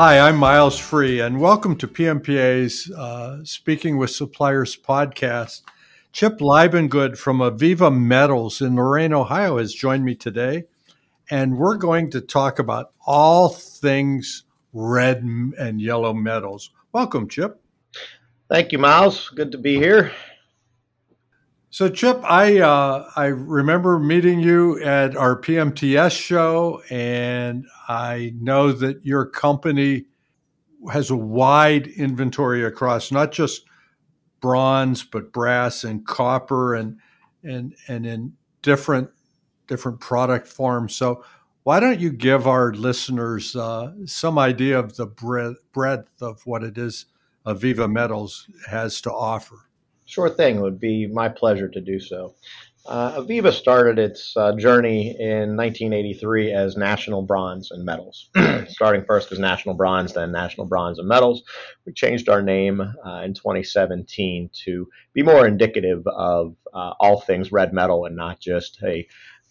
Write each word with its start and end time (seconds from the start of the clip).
Hi, 0.00 0.20
I'm 0.20 0.36
Miles 0.36 0.78
Free, 0.78 1.18
and 1.18 1.40
welcome 1.40 1.74
to 1.78 1.88
PMPA's 1.88 2.88
uh, 2.92 3.42
Speaking 3.42 3.98
with 3.98 4.10
Suppliers 4.10 4.76
podcast. 4.76 5.62
Chip 6.12 6.38
Libengood 6.38 7.18
from 7.18 7.38
Aviva 7.38 7.92
Metals 7.92 8.60
in 8.60 8.76
Lorain, 8.76 9.12
Ohio, 9.12 9.58
has 9.58 9.74
joined 9.74 10.04
me 10.04 10.14
today, 10.14 10.66
and 11.32 11.58
we're 11.58 11.76
going 11.76 12.12
to 12.12 12.20
talk 12.20 12.60
about 12.60 12.92
all 13.04 13.48
things 13.48 14.44
red 14.72 15.24
and 15.24 15.80
yellow 15.82 16.14
metals. 16.14 16.70
Welcome, 16.92 17.28
Chip. 17.28 17.60
Thank 18.48 18.70
you, 18.70 18.78
Miles. 18.78 19.30
Good 19.30 19.50
to 19.50 19.58
be 19.58 19.78
here. 19.78 20.12
So, 21.78 21.88
Chip, 21.88 22.20
I 22.24 22.58
uh, 22.58 23.08
I 23.14 23.26
remember 23.26 24.00
meeting 24.00 24.40
you 24.40 24.82
at 24.82 25.16
our 25.16 25.40
PMTS 25.40 26.10
show, 26.10 26.82
and 26.90 27.66
I 27.88 28.34
know 28.40 28.72
that 28.72 29.06
your 29.06 29.24
company 29.24 30.06
has 30.90 31.10
a 31.10 31.16
wide 31.16 31.86
inventory 31.86 32.64
across 32.64 33.12
not 33.12 33.30
just 33.30 33.64
bronze, 34.40 35.04
but 35.04 35.32
brass 35.32 35.84
and 35.84 36.04
copper, 36.04 36.74
and 36.74 36.98
and 37.44 37.76
and 37.86 38.04
in 38.04 38.32
different 38.62 39.10
different 39.68 40.00
product 40.00 40.48
forms. 40.48 40.96
So, 40.96 41.22
why 41.62 41.78
don't 41.78 42.00
you 42.00 42.10
give 42.10 42.48
our 42.48 42.72
listeners 42.72 43.54
uh, 43.54 43.92
some 44.04 44.36
idea 44.36 44.80
of 44.80 44.96
the 44.96 45.06
breadth 45.06 46.22
of 46.22 46.44
what 46.44 46.64
it 46.64 46.76
is 46.76 47.06
Aviva 47.46 47.88
Metals 47.88 48.48
has 48.66 49.00
to 49.02 49.12
offer? 49.12 49.67
Sure 50.08 50.30
thing. 50.30 50.56
It 50.56 50.62
would 50.62 50.80
be 50.80 51.06
my 51.06 51.28
pleasure 51.28 51.68
to 51.68 51.80
do 51.82 52.00
so. 52.00 52.34
Uh, 52.86 53.20
Aviva 53.20 53.52
started 53.52 53.98
its 53.98 54.34
uh, 54.38 54.56
journey 54.56 55.08
in 55.20 55.54
1983 55.54 56.50
as 56.50 56.78
National 56.78 57.20
Bronze 57.20 57.70
and 57.70 57.84
Metals, 57.84 58.30
starting 58.68 59.04
first 59.04 59.30
as 59.32 59.38
National 59.38 59.74
Bronze, 59.74 60.14
then 60.14 60.32
National 60.32 60.66
Bronze 60.66 60.98
and 60.98 61.06
Metals. 61.06 61.42
We 61.84 61.92
changed 61.92 62.30
our 62.30 62.40
name 62.40 62.80
uh, 62.80 63.20
in 63.22 63.34
2017 63.34 64.48
to 64.64 64.88
be 65.12 65.22
more 65.22 65.46
indicative 65.46 66.06
of 66.06 66.56
uh, 66.72 66.94
all 66.98 67.20
things 67.20 67.52
red 67.52 67.74
metal 67.74 68.06
and 68.06 68.16
not 68.16 68.40
just 68.40 68.82
a, 68.82 69.06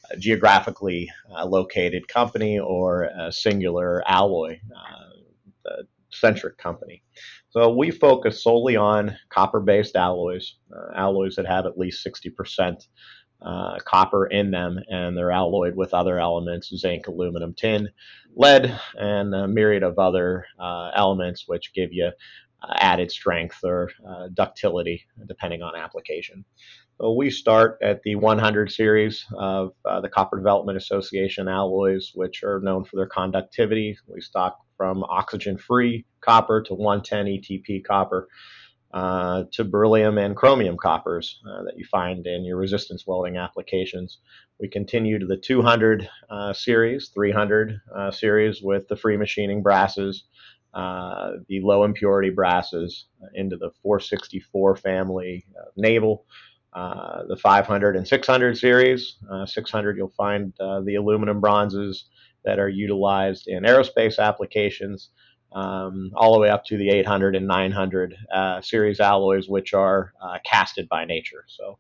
a 0.10 0.18
geographically 0.18 1.12
uh, 1.38 1.46
located 1.46 2.08
company 2.08 2.58
or 2.58 3.04
a 3.04 3.32
singular 3.32 4.02
alloy 4.08 4.60
uh, 4.76 5.08
centric 6.12 6.58
company. 6.58 7.04
So 7.50 7.70
we 7.70 7.92
focus 7.92 8.44
solely 8.44 8.76
on 8.76 9.18
copper-based 9.30 9.96
alloys, 9.96 10.56
uh, 10.76 10.94
alloys 10.96 11.36
that 11.36 11.48
have 11.48 11.66
at 11.66 11.78
least 11.78 12.06
60% 12.06 12.88
uh, 13.42 13.78
copper 13.86 14.26
in 14.28 14.52
them, 14.52 14.80
and 14.90 15.16
they're 15.16 15.32
alloyed 15.32 15.76
with 15.76 15.94
other 15.94 16.20
elements: 16.20 16.76
zinc, 16.76 17.08
aluminum, 17.08 17.54
tin, 17.54 17.88
lead, 18.36 18.80
and 18.96 19.34
a 19.34 19.48
myriad 19.48 19.84
of 19.84 20.00
other 20.00 20.46
uh, 20.60 20.92
elements 20.96 21.46
which 21.48 21.74
give 21.74 21.94
you 21.94 22.08
uh, 22.64 22.74
added 22.80 23.12
strength 23.12 23.60
or 23.64 23.92
uh, 24.10 24.28
ductility 24.34 25.06
depending 25.28 25.62
on 25.62 25.76
application. 25.76 26.44
So 27.00 27.14
we 27.14 27.30
start 27.30 27.78
at 27.84 28.02
the 28.02 28.16
100 28.16 28.72
series 28.72 29.24
of 29.38 29.74
uh, 29.86 30.02
the 30.02 30.10
Copper 30.10 30.38
Development 30.38 30.76
Association 30.76 31.48
alloys, 31.48 32.12
which 32.16 32.44
are 32.44 32.60
known 32.62 32.86
for 32.86 32.96
their 32.96 33.06
conductivity. 33.06 33.96
We 34.08 34.20
stock 34.20 34.58
from 34.78 35.04
oxygen 35.04 35.60
free 35.60 36.06
copper 36.28 36.62
to 36.62 36.74
110 36.74 37.26
ETP 37.26 37.84
copper 37.86 38.28
uh, 38.94 39.44
to 39.52 39.64
beryllium 39.64 40.18
and 40.18 40.36
chromium 40.36 40.78
coppers 40.78 41.40
uh, 41.50 41.64
that 41.64 41.78
you 41.78 41.86
find 41.86 42.26
in 42.28 42.44
your 42.44 42.58
resistance 42.58 43.06
welding 43.08 43.38
applications. 43.38 44.20
We 44.60 44.68
continue 44.68 45.20
to 45.20 45.26
the 45.26 45.38
200 45.38 46.10
uh, 46.30 46.54
series, 46.54 47.10
300 47.10 47.80
uh, 47.96 48.12
series 48.12 48.62
with 48.62 48.88
the 48.88 48.96
free 48.96 49.18
machining 49.18 49.62
brasses, 49.62 50.26
uh, 50.74 51.32
the 51.48 51.62
low 51.62 51.84
impurity 51.84 52.30
brasses 52.30 53.06
into 53.34 53.56
the 53.56 53.72
464 53.82 54.76
family 54.76 55.46
naval. 55.76 56.26
the 56.74 57.38
500 57.42 57.96
and 57.96 58.08
600 58.08 58.58
series. 58.58 59.18
600, 59.46 59.98
you'll 59.98 60.10
find 60.10 60.54
the 60.60 60.96
aluminum 60.96 61.40
bronzes, 61.40 62.06
that 62.48 62.60
are 62.60 62.70
utilized 62.70 63.48
in 63.48 63.64
aerospace 63.64 64.20
applications, 64.20 65.10
um, 65.54 66.12
all 66.16 66.34
the 66.34 66.40
way 66.40 66.50
up 66.50 66.66
to 66.66 66.78
the 66.78 66.90
800 66.90 67.36
and 67.36 67.48
900 67.48 68.16
uh, 68.34 68.62
series 68.62 69.00
alloys, 69.00 69.48
which 69.48 69.74
are 69.74 70.14
uh, 70.22 70.38
casted 70.46 70.88
by 70.90 71.06
nature. 71.06 71.46
So 71.48 71.78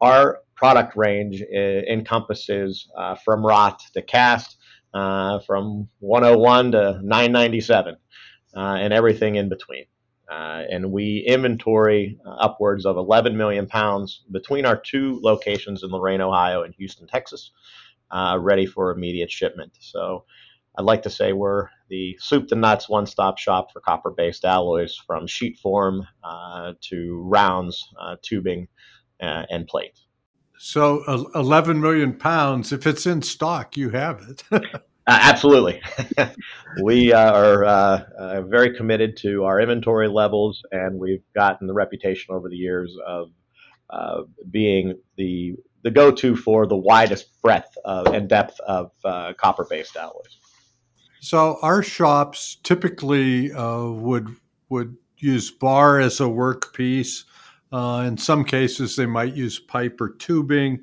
our 0.00 0.40
product 0.56 0.96
range 0.96 1.42
uh, 1.42 1.56
encompasses 1.56 2.88
uh, 2.96 3.16
from 3.16 3.44
wrought 3.44 3.80
to 3.94 4.02
cast, 4.02 4.56
uh, 4.94 5.38
from 5.40 5.88
101 6.00 6.72
to 6.72 7.00
997, 7.02 7.96
uh, 8.56 8.58
and 8.58 8.92
everything 8.92 9.36
in 9.36 9.48
between. 9.48 9.84
and 10.28 10.90
we 10.92 11.24
inventory 11.26 12.18
upwards 12.26 12.86
of 12.86 12.96
11 12.96 13.36
million 13.36 13.66
pounds 13.66 14.22
between 14.30 14.64
our 14.64 14.76
two 14.76 15.20
locations 15.22 15.82
in 15.82 15.90
Lorain, 15.90 16.20
Ohio, 16.20 16.62
and 16.62 16.74
Houston, 16.74 17.06
Texas 17.06 17.50
uh, 18.10 18.36
ready 18.40 18.66
for 18.66 18.90
immediate 18.90 19.30
shipment. 19.30 19.72
So 19.80 20.24
I'd 20.80 20.86
like 20.86 21.02
to 21.02 21.10
say 21.10 21.34
we're 21.34 21.68
the 21.90 22.16
soup 22.20 22.48
to 22.48 22.54
nuts 22.54 22.88
one 22.88 23.04
stop 23.04 23.36
shop 23.36 23.70
for 23.70 23.80
copper 23.80 24.10
based 24.10 24.46
alloys 24.46 24.96
from 25.06 25.26
sheet 25.26 25.58
form 25.58 26.06
uh, 26.24 26.72
to 26.88 27.22
rounds, 27.22 27.86
uh, 28.00 28.16
tubing, 28.22 28.66
uh, 29.22 29.44
and 29.50 29.66
plate. 29.66 29.98
So 30.56 31.02
uh, 31.06 31.24
11 31.34 31.82
million 31.82 32.14
pounds, 32.14 32.72
if 32.72 32.86
it's 32.86 33.04
in 33.04 33.20
stock, 33.20 33.76
you 33.76 33.90
have 33.90 34.22
it. 34.26 34.42
Uh, 35.06 35.18
absolutely. 35.22 35.80
we 36.84 37.12
are 37.12 38.04
very 38.46 38.76
committed 38.76 39.16
to 39.16 39.44
our 39.44 39.58
inventory 39.58 40.08
levels, 40.08 40.62
and 40.70 41.00
we've 41.00 41.24
gotten 41.34 41.66
the 41.66 41.72
reputation 41.72 42.32
over 42.32 42.48
the 42.48 42.54
years 42.56 42.96
of 43.04 43.30
being 44.52 44.94
the 45.16 45.56
the 45.82 45.90
go-to 45.90 46.36
for 46.36 46.66
the 46.66 46.76
widest 46.76 47.40
breadth 47.42 47.76
of, 47.84 48.06
and 48.08 48.28
depth 48.28 48.60
of 48.60 48.92
uh, 49.04 49.32
copper-based 49.38 49.96
alloys. 49.96 50.39
So 51.20 51.58
our 51.62 51.82
shops 51.82 52.56
typically 52.62 53.52
uh, 53.52 53.84
would 53.84 54.34
would 54.68 54.96
use 55.18 55.50
bar 55.50 56.00
as 56.00 56.20
a 56.20 56.24
workpiece. 56.24 57.24
Uh, 57.72 58.04
in 58.06 58.16
some 58.16 58.44
cases, 58.44 58.96
they 58.96 59.06
might 59.06 59.34
use 59.34 59.58
pipe 59.58 60.00
or 60.00 60.10
tubing, 60.10 60.82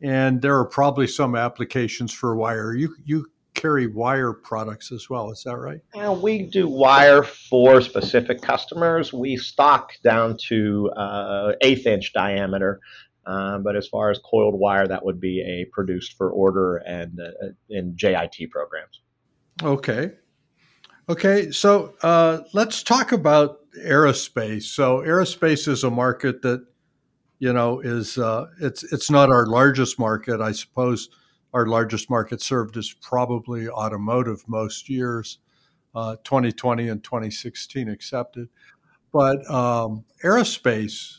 and 0.00 0.40
there 0.40 0.56
are 0.56 0.64
probably 0.64 1.06
some 1.06 1.34
applications 1.34 2.12
for 2.12 2.34
wire. 2.36 2.74
You 2.74 2.94
you 3.04 3.26
carry 3.54 3.86
wire 3.86 4.32
products 4.32 4.92
as 4.92 5.10
well, 5.10 5.30
is 5.30 5.42
that 5.44 5.58
right? 5.58 5.80
Yeah, 5.94 6.12
we 6.12 6.44
do 6.44 6.68
wire 6.68 7.22
for 7.22 7.82
specific 7.82 8.40
customers. 8.40 9.12
We 9.12 9.36
stock 9.36 9.92
down 10.02 10.38
to 10.48 10.90
uh, 10.96 11.52
eighth 11.60 11.86
inch 11.86 12.12
diameter 12.14 12.80
um, 13.26 13.62
but 13.62 13.76
as 13.76 13.86
far 13.86 14.10
as 14.10 14.18
coiled 14.18 14.58
wire, 14.58 14.86
that 14.88 15.04
would 15.04 15.20
be 15.20 15.40
a 15.42 15.64
produced 15.72 16.16
for 16.16 16.30
order 16.30 16.78
and 16.78 17.20
uh, 17.20 17.48
in 17.70 17.96
JIT 17.96 18.50
programs. 18.50 19.00
Okay. 19.60 20.12
Okay. 21.08 21.50
So 21.50 21.94
uh, 22.02 22.40
let's 22.52 22.82
talk 22.82 23.12
about 23.12 23.58
aerospace. 23.78 24.64
So 24.64 24.98
aerospace 24.98 25.68
is 25.68 25.84
a 25.84 25.90
market 25.90 26.42
that 26.42 26.64
you 27.38 27.52
know 27.52 27.80
is 27.80 28.18
uh, 28.18 28.46
it's 28.60 28.84
it's 28.92 29.10
not 29.10 29.30
our 29.30 29.46
largest 29.46 29.98
market. 29.98 30.40
I 30.40 30.52
suppose 30.52 31.08
our 31.52 31.66
largest 31.66 32.08
market 32.08 32.40
served 32.40 32.76
is 32.76 32.94
probably 33.02 33.68
automotive 33.68 34.42
most 34.48 34.88
years, 34.88 35.38
2020 35.94 36.88
uh, 36.88 36.92
and 36.92 37.04
2016 37.04 37.88
accepted. 37.88 38.48
But 39.12 39.48
um, 39.50 40.04
aerospace 40.24 41.18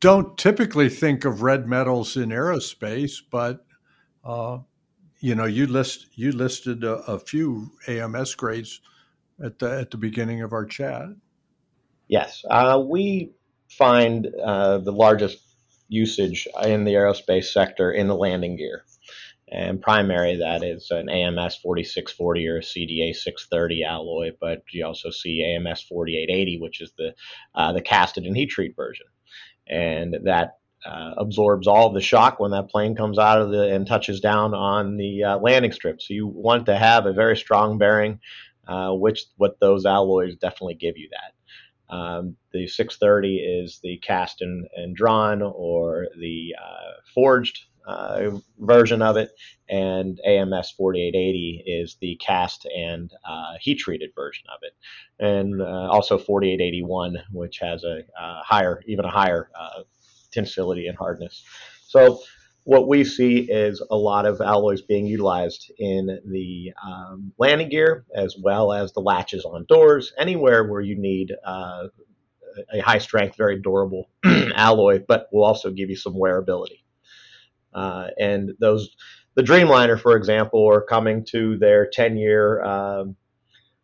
don't 0.00 0.36
typically 0.36 0.88
think 0.88 1.24
of 1.24 1.42
red 1.42 1.68
metals 1.68 2.16
in 2.16 2.30
aerospace, 2.30 3.20
but 3.30 3.64
uh, 4.24 4.58
you 5.20 5.34
know, 5.34 5.44
you 5.44 5.66
list 5.66 6.06
you 6.14 6.32
listed 6.32 6.84
a, 6.84 6.96
a, 7.10 7.18
few 7.18 7.72
AMS 7.86 8.34
grades 8.34 8.80
at 9.42 9.58
the 9.58 9.80
at 9.80 9.90
the 9.90 9.96
beginning 9.96 10.42
of 10.42 10.52
our 10.52 10.64
chat. 10.64 11.06
Yes, 12.08 12.44
uh, 12.48 12.82
we 12.84 13.32
find 13.68 14.28
uh, 14.42 14.78
the 14.78 14.92
largest 14.92 15.38
usage 15.88 16.46
in 16.62 16.84
the 16.84 16.94
aerospace 16.94 17.46
sector 17.46 17.92
in 17.92 18.08
the 18.08 18.14
landing 18.14 18.56
gear. 18.56 18.84
And 19.50 19.80
primary, 19.80 20.36
that 20.36 20.62
is 20.62 20.90
an 20.90 21.08
AMS 21.08 21.56
4640 21.56 22.48
or 22.48 22.56
a 22.58 22.60
CDA 22.60 23.14
630 23.14 23.82
alloy, 23.82 24.32
but 24.38 24.62
you 24.72 24.84
also 24.84 25.10
see 25.10 25.42
AMS 25.42 25.82
4880, 25.82 26.60
which 26.60 26.82
is 26.82 26.92
the 26.98 27.14
uh, 27.54 27.72
the 27.72 27.80
casted 27.80 28.24
and 28.24 28.36
heat 28.36 28.50
treat 28.50 28.76
version 28.76 29.06
and 29.68 30.16
that 30.24 30.58
uh, 30.88 31.14
absorbs 31.18 31.66
all 31.66 31.92
the 31.92 32.00
shock 32.00 32.40
when 32.40 32.52
that 32.52 32.70
plane 32.70 32.96
comes 32.96 33.18
out 33.18 33.42
of 33.42 33.50
the 33.50 33.74
and 33.74 33.86
touches 33.86 34.20
down 34.20 34.54
on 34.54 34.96
the 34.96 35.22
uh, 35.22 35.38
landing 35.38 35.72
strip. 35.72 36.00
So 36.00 36.14
you 36.14 36.26
want 36.26 36.66
to 36.66 36.76
have 36.76 37.04
a 37.04 37.12
very 37.12 37.36
strong 37.36 37.76
bearing, 37.76 38.20
uh, 38.66 38.92
which 38.92 39.24
what 39.36 39.60
those 39.60 39.84
alloys 39.84 40.36
definitely 40.36 40.76
give 40.76 40.96
you 40.96 41.10
that. 41.10 41.94
Um, 41.94 42.36
the 42.52 42.66
630 42.66 43.36
is 43.36 43.80
the 43.82 43.98
cast 43.98 44.40
and, 44.40 44.66
and 44.76 44.96
drawn 44.96 45.42
or 45.42 46.08
the 46.18 46.54
uh, 46.58 47.00
forged 47.14 47.66
uh, 47.86 48.30
version 48.58 49.00
of 49.02 49.16
it, 49.16 49.30
and 49.68 50.20
AMS 50.24 50.70
4880 50.70 51.64
is 51.66 51.96
the 52.00 52.16
cast 52.16 52.66
and 52.66 53.10
uh, 53.28 53.54
heat 53.60 53.78
treated 53.78 54.10
version 54.14 54.44
of 54.54 54.60
it, 54.62 54.72
and 55.18 55.62
also 55.62 56.18
4881, 56.18 57.16
which 57.32 57.58
has 57.60 57.84
a 57.84 58.02
higher, 58.44 58.82
even 58.86 59.06
a 59.06 59.10
higher 59.10 59.48
tensility 60.34 60.88
and 60.88 60.96
hardness. 60.96 61.44
So 61.86 62.20
what 62.64 62.86
we 62.86 63.02
see 63.02 63.38
is 63.50 63.82
a 63.90 63.96
lot 63.96 64.26
of 64.26 64.40
alloys 64.42 64.82
being 64.82 65.06
utilized 65.06 65.72
in 65.78 66.20
the 66.26 66.72
um, 66.86 67.32
landing 67.38 67.70
gear 67.70 68.04
as 68.14 68.36
well 68.42 68.72
as 68.72 68.92
the 68.92 69.00
latches 69.00 69.44
on 69.44 69.64
doors, 69.68 70.12
anywhere 70.18 70.64
where 70.64 70.82
you 70.82 70.98
need 70.98 71.32
uh, 71.46 71.84
a 72.72 72.80
high 72.80 72.98
strength, 72.98 73.36
very 73.36 73.60
durable 73.60 74.10
alloy, 74.54 75.02
but 75.06 75.28
will 75.32 75.44
also 75.44 75.70
give 75.70 75.88
you 75.88 75.96
some 75.96 76.14
wearability. 76.14 76.82
Uh, 77.72 78.08
and 78.18 78.52
those, 78.60 78.90
the 79.34 79.42
Dreamliner, 79.42 79.98
for 79.98 80.16
example, 80.16 80.68
are 80.68 80.82
coming 80.82 81.24
to 81.30 81.56
their 81.58 81.88
10 81.90 82.16
year 82.16 82.62
um, 82.62 83.16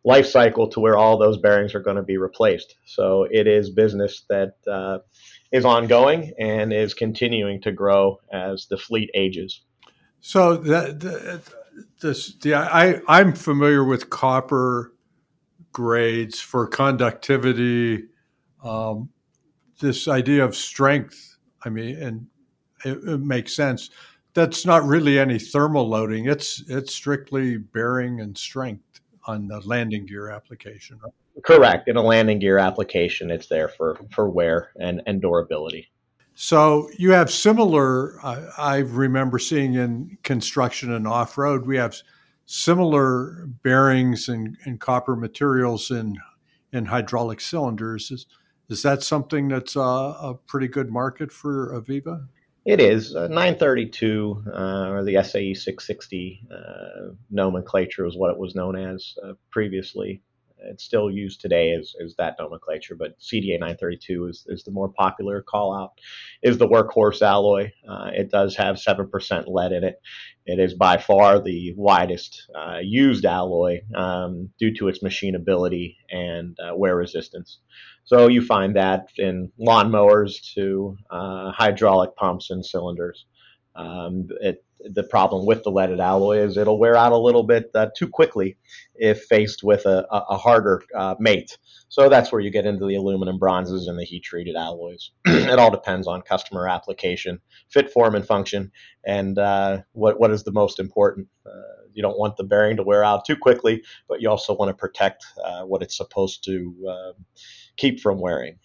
life 0.05 0.27
cycle 0.27 0.69
to 0.69 0.81
where 0.81 0.97
all 0.97 1.17
those 1.17 1.39
bearings 1.39 1.75
are 1.75 1.81
going 1.81 1.97
to 1.97 2.03
be 2.03 2.19
replaced. 2.19 2.75
So 2.85 3.27
it 3.31 3.47
is 3.47 3.71
business 3.71 4.25
that 4.29 4.55
uh, 4.71 4.99
is 5.53 5.65
ongoing 5.65 6.33
and 6.39 6.73
is 6.73 6.95
continuing 6.95 7.61
to 7.63 7.73
grow 7.73 8.21
as 8.33 8.67
the 8.67 8.77
fleet 8.77 9.11
ages. 9.15 9.63
So 10.21 10.57
this, 12.01 12.35
the, 12.37 12.55
I, 12.55 13.01
I'm 13.09 13.35
familiar 13.35 13.85
with 13.85 14.11
copper 14.11 14.93
grades 15.73 16.41
for 16.41 16.67
conductivity. 16.67 18.05
Um, 18.63 19.11
this 19.81 20.09
idea 20.09 20.45
of 20.45 20.57
strength, 20.57 21.37
I 21.65 21.69
mean, 21.69 21.97
and 21.97 22.27
it, 22.85 22.99
it, 23.07 23.21
makes 23.21 23.55
sense. 23.55 23.91
That's 24.33 24.65
not 24.65 24.85
really 24.85 25.19
any 25.19 25.39
thermal 25.39 25.89
loading. 25.89 26.27
It's 26.27 26.63
it's 26.69 26.95
strictly 26.95 27.59
bearing 27.59 28.21
and 28.21 28.37
strength 28.37 29.01
on 29.27 29.49
the 29.49 29.61
landing 29.61 30.07
gear 30.07 30.31
application. 30.31 30.99
Right? 31.03 31.13
Correct. 31.43 31.89
In 31.89 31.97
a 31.97 32.03
landing 32.03 32.39
gear 32.39 32.59
application, 32.59 33.31
it's 33.31 33.49
there 33.49 33.69
for, 33.69 33.99
for 34.11 34.29
wear 34.29 34.71
and, 34.79 35.03
and 35.07 35.21
durability. 35.21 35.89
So 36.35 36.89
you 36.97 37.13
have 37.13 37.31
similar, 37.31 38.19
uh, 38.25 38.51
I 38.59 38.79
remember 38.79 39.39
seeing 39.39 39.75
in 39.75 40.19
construction 40.23 40.93
and 40.93 41.07
off 41.07 41.39
road, 41.39 41.67
we 41.67 41.77
have 41.77 41.97
similar 42.47 43.47
bearings 43.63 44.29
and, 44.29 44.57
and 44.65 44.81
copper 44.81 45.17
materials 45.17 45.91
in, 45.91 46.19
in 46.73 46.87
hydraulic 46.87 47.41
cylinders. 47.41 48.11
Is, 48.11 48.27
is 48.69 48.83
that 48.83 49.03
something 49.03 49.49
that's 49.49 49.77
a, 49.77 49.81
a 49.81 50.39
pretty 50.47 50.69
good 50.69 50.91
market 50.91 51.31
for 51.31 51.73
Aviva? 51.81 52.27
It 52.65 52.81
is. 52.81 53.15
Uh, 53.15 53.29
932 53.29 54.45
uh, 54.47 54.89
or 54.89 55.05
the 55.05 55.23
SAE 55.23 55.55
660 55.55 56.49
uh, 56.51 57.13
nomenclature 57.31 58.07
is 58.07 58.17
what 58.17 58.31
it 58.31 58.39
was 58.39 58.55
known 58.55 58.75
as 58.75 59.15
uh, 59.23 59.35
previously 59.51 60.23
it's 60.71 60.85
still 60.85 61.11
used 61.11 61.41
today 61.41 61.73
as, 61.73 61.95
as 62.03 62.15
that 62.17 62.37
nomenclature, 62.39 62.97
but 62.97 63.19
CDA 63.21 63.61
932 63.61 64.27
is, 64.27 64.45
is 64.49 64.65
the 64.65 64.71
more 64.71 64.89
popular 64.89 65.43
call 65.43 65.77
out, 65.77 65.93
is 66.43 66.59
the 66.59 66.69
workhorse 66.69 67.23
alloy. 67.23 67.71
Uh, 67.89 68.11
it 68.13 68.31
does 68.31 68.57
have 68.57 68.77
7% 68.77 69.45
lead 69.47 69.73
in 69.73 69.85
it. 69.85 70.01
It 70.47 70.59
is 70.59 70.75
by 70.75 70.99
far 70.99 71.41
the 71.41 71.73
widest 71.77 72.51
uh, 72.55 72.79
used 72.83 73.25
alloy 73.25 73.81
um, 73.95 74.51
due 74.59 74.75
to 74.75 74.89
its 74.89 75.03
machinability 75.03 75.97
and 76.11 76.57
uh, 76.61 76.75
wear 76.77 76.97
resistance. 76.97 77.61
So 78.05 78.29
you 78.29 78.45
find 78.45 78.77
that 78.77 79.09
in 79.17 79.51
lawnmowers 79.59 80.53
to 80.55 80.97
uh, 81.11 81.51
hydraulic 81.53 82.15
pumps 82.17 82.51
and 82.51 82.65
cylinders. 82.65 83.25
Um, 83.77 84.29
it, 84.41 84.65
the 84.81 85.03
problem 85.03 85.47
with 85.47 85.63
the 85.65 85.71
leaded 85.71 86.01
alloy 86.01 86.39
is 86.39 86.57
it'll 86.57 86.79
wear 86.79 86.97
out 86.97 87.13
a 87.13 87.19
little 87.19 87.43
bit 87.43 87.71
uh, 87.75 87.89
too 87.97 88.09
quickly 88.09 88.57
if 88.95 89.23
faced 89.25 89.63
with 89.63 89.87
a, 89.87 90.07
a 90.11 90.37
harder 90.37 90.83
uh, 90.95 91.15
mate. 91.19 91.57
So 91.89 92.09
that's 92.09 92.33
where 92.33 92.41
you 92.41 92.51
get 92.51 92.67
into 92.67 92.87
the 92.87 92.97
aluminum 92.97 93.39
bronzes 93.39 93.87
and 93.87 93.99
the 93.99 94.05
heat 94.05 94.25
treated 94.25 94.57
alloys. 94.57 95.13
it 95.25 95.59
all 95.59 95.71
depends 95.71 96.07
on 96.07 96.23
customer 96.23 96.69
application, 96.69 97.41
fit, 97.69 97.91
form, 97.91 98.15
and 98.15 98.27
function, 98.27 98.73
and 99.07 99.39
uh, 99.39 99.79
what 99.93 100.19
what 100.19 100.31
is 100.31 100.43
the 100.43 100.53
most 100.53 100.79
important. 100.79 101.29
Uh, 101.47 101.85
you 101.93 102.03
don't 102.03 102.19
want 102.19 102.37
the 102.37 102.45
bearing 102.45 102.77
to 102.77 102.83
wear 102.83 103.05
out 103.05 103.25
too 103.25 103.37
quickly, 103.37 103.83
but 104.09 104.21
you 104.21 104.29
also 104.29 104.55
want 104.55 104.69
to 104.69 104.75
protect 104.75 105.25
uh, 105.45 105.63
what 105.63 105.83
it's 105.83 105.97
supposed 105.97 106.45
to 106.45 106.75
uh, 106.89 107.13
keep 107.77 108.01
from 108.01 108.19
wearing. 108.19 108.59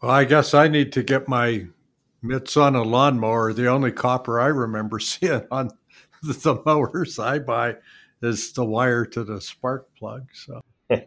Well, 0.00 0.12
I 0.12 0.24
guess 0.24 0.54
I 0.54 0.68
need 0.68 0.92
to 0.92 1.02
get 1.02 1.26
my 1.26 1.66
mitts 2.22 2.56
on 2.56 2.74
a 2.74 2.82
lawnmower. 2.82 3.52
The 3.52 3.66
only 3.66 3.92
copper 3.92 4.40
I 4.40 4.46
remember 4.46 4.98
seeing 5.00 5.46
on 5.50 5.70
the 6.22 6.62
mowers 6.64 7.18
I 7.18 7.38
buy 7.38 7.76
is 8.22 8.52
the 8.52 8.64
wire 8.64 9.04
to 9.06 9.24
the 9.24 9.40
spark 9.40 9.94
plug. 9.96 10.28
So 10.32 10.60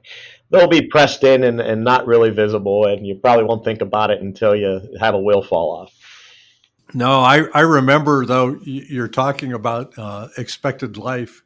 they'll 0.50 0.68
be 0.68 0.88
pressed 0.88 1.24
in 1.24 1.44
and, 1.44 1.60
and 1.60 1.84
not 1.84 2.08
really 2.08 2.30
visible, 2.30 2.86
and 2.86 3.06
you 3.06 3.16
probably 3.16 3.46
won't 3.46 3.66
think 3.66 3.82
about 3.82 4.12
it 4.12 4.22
until 4.22 4.56
you 4.56 4.82
have 5.00 5.16
a 5.16 5.20
wheel 5.20 5.42
fall 5.42 5.82
off. 5.82 5.94
No, 6.94 7.20
I, 7.20 7.44
I 7.54 7.62
remember 7.62 8.26
though 8.26 8.60
you're 8.64 9.08
talking 9.08 9.54
about 9.54 9.94
uh, 9.98 10.30
expected 10.38 10.98
life. 10.98 11.44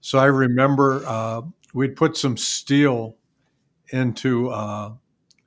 So 0.00 0.18
I 0.18 0.26
remember 0.26 1.02
uh, 1.04 1.42
we'd 1.74 1.96
put 1.96 2.16
some 2.16 2.36
steel 2.36 3.16
into 3.90 4.50
uh, 4.50 4.92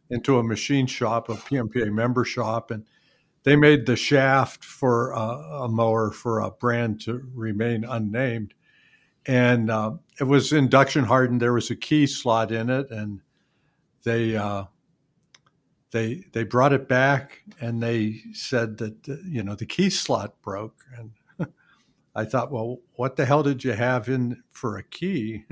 into 0.09 0.39
a 0.39 0.44
machine 0.44 0.88
shop, 0.88 1.29
a 1.29 1.35
PMPA 1.35 1.91
member 1.91 2.25
shop, 2.25 2.71
and 2.71 2.85
they 3.44 3.56
made 3.56 3.86
the 3.86 3.95
shaft 3.95 4.63
for 4.63 5.12
a, 5.12 5.63
a 5.63 5.69
mower 5.69 6.12
for 6.12 6.39
a 6.39 6.51
brand 6.51 7.01
to 7.01 7.21
remain 7.33 7.83
unnamed, 7.83 8.53
and 9.25 9.71
uh, 9.71 9.94
it 10.19 10.25
was 10.25 10.51
induction 10.51 11.06
hardened. 11.06 11.41
There 11.41 11.53
was 11.53 11.69
a 11.69 11.75
key 11.75 12.07
slot 12.07 12.51
in 12.51 12.69
it, 12.69 12.91
and 12.91 13.21
they 14.03 14.36
uh, 14.36 14.65
they 15.91 16.25
they 16.33 16.44
brought 16.44 16.74
it 16.74 16.88
back, 16.88 17.41
and 17.59 17.81
they 17.81 18.21
said 18.33 18.77
that 18.80 19.07
you 19.25 19.44
know 19.44 19.56
the 19.56 19.65
key 19.65 19.89
slot 19.89 20.41
broke, 20.41 20.83
and 20.97 21.12
I 22.15 22.25
thought, 22.25 22.51
well, 22.51 22.80
what 22.94 23.15
the 23.15 23.25
hell 23.25 23.44
did 23.44 23.63
you 23.63 23.71
have 23.74 24.09
in 24.09 24.44
for 24.51 24.77
a 24.77 24.83
key? 24.83 25.45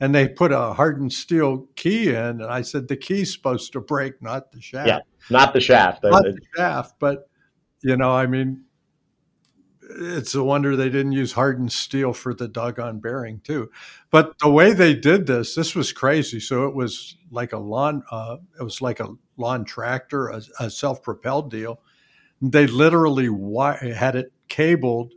and 0.00 0.14
they 0.14 0.26
put 0.26 0.50
a 0.50 0.72
hardened 0.72 1.12
steel 1.12 1.68
key 1.76 2.08
in, 2.08 2.16
and 2.16 2.44
I 2.44 2.62
said 2.62 2.88
the 2.88 2.96
key's 2.96 3.32
supposed 3.32 3.72
to 3.72 3.80
break, 3.80 4.20
not 4.22 4.50
the 4.50 4.60
shaft. 4.60 4.88
Yeah, 4.88 4.98
not 5.28 5.52
the 5.52 5.60
shaft. 5.60 6.04
Not 6.04 6.22
the 6.22 6.38
shaft, 6.56 6.94
but 6.98 7.28
you 7.82 7.96
know, 7.96 8.10
I 8.12 8.26
mean, 8.26 8.64
it's 9.82 10.34
a 10.34 10.44
wonder 10.44 10.76
they 10.76 10.88
didn't 10.88 11.12
use 11.12 11.32
hardened 11.32 11.72
steel 11.72 12.12
for 12.12 12.32
the 12.34 12.48
doggone 12.48 13.00
bearing 13.00 13.40
too. 13.40 13.70
But 14.10 14.38
the 14.38 14.50
way 14.50 14.72
they 14.72 14.94
did 14.94 15.26
this, 15.26 15.54
this 15.54 15.74
was 15.74 15.92
crazy. 15.92 16.40
So 16.40 16.66
it 16.66 16.74
was 16.74 17.16
like 17.30 17.52
a 17.52 17.58
lawn, 17.58 18.02
uh, 18.10 18.36
it 18.58 18.62
was 18.62 18.80
like 18.80 19.00
a 19.00 19.08
lawn 19.36 19.64
tractor, 19.64 20.28
a, 20.28 20.42
a 20.60 20.70
self-propelled 20.70 21.50
deal. 21.50 21.80
They 22.40 22.66
literally 22.66 23.26
wi- 23.26 23.92
had 23.94 24.16
it 24.16 24.32
cabled 24.48 25.12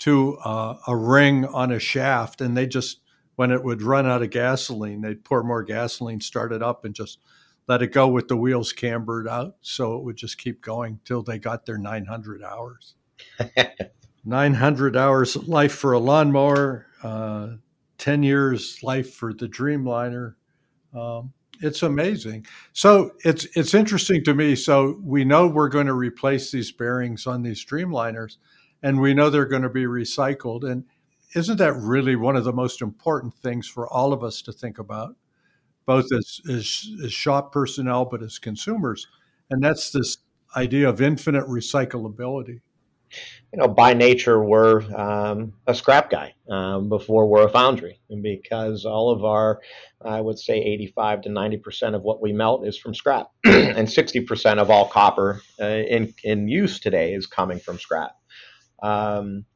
to 0.00 0.36
uh, 0.44 0.76
a 0.86 0.96
ring 0.96 1.44
on 1.44 1.72
a 1.72 1.78
shaft, 1.78 2.40
and 2.40 2.56
they 2.56 2.66
just 2.66 3.00
when 3.36 3.50
it 3.50 3.62
would 3.62 3.82
run 3.82 4.06
out 4.06 4.22
of 4.22 4.30
gasoline, 4.30 5.00
they'd 5.00 5.24
pour 5.24 5.42
more 5.42 5.62
gasoline, 5.62 6.20
start 6.20 6.52
it 6.52 6.62
up, 6.62 6.84
and 6.84 6.94
just 6.94 7.18
let 7.68 7.82
it 7.82 7.92
go 7.92 8.08
with 8.08 8.28
the 8.28 8.36
wheels 8.36 8.72
cambered 8.72 9.28
out. 9.28 9.56
So 9.60 9.96
it 9.96 10.04
would 10.04 10.16
just 10.16 10.38
keep 10.38 10.62
going 10.62 11.00
till 11.04 11.22
they 11.22 11.38
got 11.38 11.66
their 11.66 11.78
900 11.78 12.42
hours. 12.42 12.94
900 14.24 14.96
hours 14.96 15.36
life 15.48 15.72
for 15.72 15.92
a 15.92 15.98
lawnmower, 15.98 16.86
uh, 17.02 17.48
10 17.98 18.22
years 18.22 18.82
life 18.82 19.14
for 19.14 19.32
the 19.32 19.46
Dreamliner. 19.46 20.34
Um, 20.94 21.32
it's 21.60 21.82
amazing. 21.82 22.46
So 22.72 23.12
it's 23.24 23.46
it's 23.56 23.74
interesting 23.74 24.22
to 24.24 24.34
me. 24.34 24.54
So 24.54 25.00
we 25.02 25.24
know 25.24 25.46
we're 25.48 25.68
going 25.68 25.86
to 25.86 25.94
replace 25.94 26.50
these 26.50 26.70
bearings 26.70 27.26
on 27.26 27.42
these 27.42 27.64
Dreamliners, 27.64 28.36
and 28.82 29.00
we 29.00 29.14
know 29.14 29.28
they're 29.28 29.44
going 29.44 29.62
to 29.62 29.68
be 29.68 29.84
recycled. 29.84 30.68
And 30.68 30.84
isn't 31.34 31.56
that 31.56 31.74
really 31.74 32.16
one 32.16 32.36
of 32.36 32.44
the 32.44 32.52
most 32.52 32.80
important 32.80 33.34
things 33.34 33.66
for 33.66 33.88
all 33.88 34.12
of 34.12 34.22
us 34.22 34.40
to 34.42 34.52
think 34.52 34.78
about, 34.78 35.16
both 35.88 36.12
as, 36.12 36.40
as, 36.50 36.86
as 37.02 37.12
shop 37.12 37.50
personnel, 37.50 38.04
but 38.04 38.22
as 38.22 38.38
consumers? 38.38 39.06
And 39.48 39.64
that's 39.64 39.90
this 39.90 40.18
idea 40.54 40.86
of 40.86 41.00
infinite 41.00 41.46
recyclability. 41.46 42.60
You 43.54 43.58
know, 43.58 43.68
by 43.68 43.94
nature, 43.94 44.44
we're 44.44 44.82
um, 44.94 45.54
a 45.66 45.74
scrap 45.74 46.10
guy 46.10 46.34
um, 46.50 46.90
before 46.90 47.26
we're 47.26 47.46
a 47.46 47.50
foundry, 47.50 47.98
and 48.10 48.22
because 48.22 48.84
all 48.84 49.10
of 49.10 49.24
our, 49.24 49.62
I 50.04 50.20
would 50.20 50.38
say, 50.38 50.58
85 50.58 51.22
to 51.22 51.28
90 51.30 51.56
percent 51.56 51.94
of 51.94 52.02
what 52.02 52.20
we 52.20 52.34
melt 52.34 52.66
is 52.66 52.76
from 52.76 52.94
scrap, 52.94 53.28
and 53.46 53.90
60 53.90 54.20
percent 54.26 54.60
of 54.60 54.70
all 54.70 54.88
copper 54.88 55.40
uh, 55.58 55.64
in 55.64 56.12
in 56.22 56.48
use 56.48 56.80
today 56.80 57.14
is 57.14 57.26
coming 57.26 57.58
from 57.58 57.78
scrap. 57.78 58.10
Um, 58.82 59.46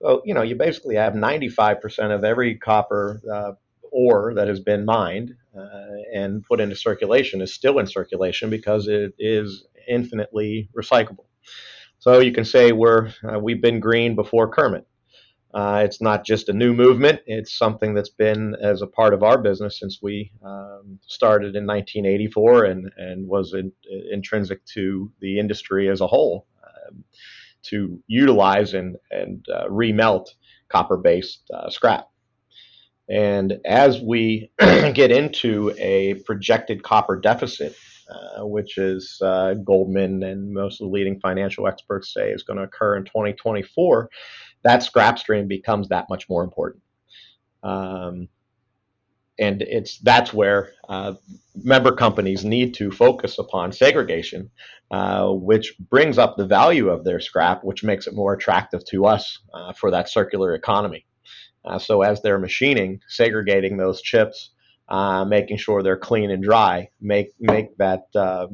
well, 0.00 0.22
you 0.24 0.34
know, 0.34 0.42
you 0.42 0.56
basically 0.56 0.96
have 0.96 1.12
95% 1.12 2.12
of 2.12 2.24
every 2.24 2.56
copper 2.56 3.20
uh, 3.32 3.52
ore 3.92 4.34
that 4.34 4.48
has 4.48 4.60
been 4.60 4.84
mined 4.84 5.34
uh, 5.56 5.70
and 6.14 6.44
put 6.44 6.60
into 6.60 6.76
circulation 6.76 7.40
is 7.40 7.52
still 7.52 7.78
in 7.78 7.86
circulation 7.86 8.50
because 8.50 8.88
it 8.88 9.14
is 9.18 9.66
infinitely 9.88 10.68
recyclable. 10.76 11.26
So 11.98 12.20
you 12.20 12.32
can 12.32 12.44
say 12.44 12.72
we're 12.72 13.12
uh, 13.24 13.38
we've 13.38 13.60
been 13.60 13.80
green 13.80 14.14
before 14.14 14.48
Kermit. 14.48 14.86
Uh, 15.52 15.82
it's 15.84 16.00
not 16.00 16.24
just 16.24 16.48
a 16.48 16.52
new 16.52 16.74
movement; 16.74 17.20
it's 17.26 17.56
something 17.56 17.94
that's 17.94 18.10
been 18.10 18.54
as 18.62 18.82
a 18.82 18.86
part 18.86 19.14
of 19.14 19.22
our 19.22 19.38
business 19.38 19.80
since 19.80 19.98
we 20.02 20.30
um, 20.44 20.98
started 21.06 21.56
in 21.56 21.66
1984 21.66 22.64
and 22.66 22.90
and 22.98 23.26
was 23.26 23.54
in, 23.54 23.72
intrinsic 24.12 24.64
to 24.66 25.10
the 25.20 25.38
industry 25.38 25.88
as 25.88 26.00
a 26.00 26.06
whole 26.06 26.46
um, 26.62 27.02
to 27.62 28.00
utilize 28.06 28.74
and 28.74 28.96
and 29.10 29.44
uh, 29.52 29.66
remelt 29.68 30.26
copper-based 30.68 31.50
uh, 31.52 31.70
scrap. 31.70 32.08
And 33.08 33.58
as 33.64 34.00
we 34.00 34.50
get 34.58 35.10
into 35.10 35.74
a 35.78 36.14
projected 36.26 36.82
copper 36.82 37.16
deficit, 37.18 37.74
uh, 38.10 38.46
which 38.46 38.78
is 38.78 39.18
uh, 39.22 39.54
Goldman 39.54 40.22
and 40.22 40.52
most 40.52 40.80
of 40.80 40.86
the 40.86 40.92
leading 40.92 41.20
financial 41.20 41.66
experts 41.66 42.12
say 42.12 42.30
is 42.30 42.42
going 42.42 42.58
to 42.58 42.64
occur 42.64 42.96
in 42.96 43.04
2024, 43.04 44.10
that 44.64 44.82
scrap 44.82 45.18
stream 45.18 45.46
becomes 45.46 45.88
that 45.88 46.06
much 46.08 46.28
more 46.28 46.42
important. 46.42 46.82
Um, 47.62 48.28
and 49.38 49.62
it's 49.62 49.98
that's 49.98 50.32
where 50.32 50.72
uh, 50.88 51.14
member 51.54 51.92
companies 51.92 52.44
need 52.44 52.74
to 52.74 52.90
focus 52.90 53.38
upon 53.38 53.72
segregation, 53.72 54.50
uh, 54.90 55.28
which 55.28 55.74
brings 55.78 56.18
up 56.18 56.36
the 56.36 56.46
value 56.46 56.88
of 56.88 57.04
their 57.04 57.20
scrap, 57.20 57.62
which 57.62 57.84
makes 57.84 58.06
it 58.06 58.14
more 58.14 58.32
attractive 58.32 58.84
to 58.86 59.06
us 59.06 59.38
uh, 59.54 59.72
for 59.72 59.90
that 59.92 60.08
circular 60.08 60.54
economy. 60.54 61.06
Uh, 61.64 61.78
so 61.78 62.02
as 62.02 62.22
they're 62.22 62.38
machining, 62.38 63.00
segregating 63.08 63.76
those 63.76 64.00
chips, 64.00 64.50
uh, 64.88 65.24
making 65.24 65.58
sure 65.58 65.82
they're 65.82 65.98
clean 65.98 66.30
and 66.30 66.42
dry, 66.42 66.88
make 67.00 67.32
make 67.38 67.76
that 67.76 68.04
uh, 68.14 68.46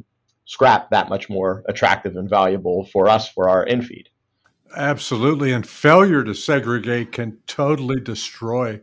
scrap 0.45 0.91
that 0.91 1.09
much 1.09 1.29
more 1.29 1.63
attractive 1.69 2.17
and 2.17 2.29
valuable 2.29 2.85
for 2.87 3.09
us 3.09 3.29
for 3.29 3.49
our 3.49 3.65
infeed. 3.65 4.07
Absolutely, 4.77 5.53
and 5.53 5.67
failure 5.67 6.25
to 6.25 6.35
segregate 6.35 7.13
can 7.13 7.39
totally 7.47 8.01
destroy, 8.01 8.81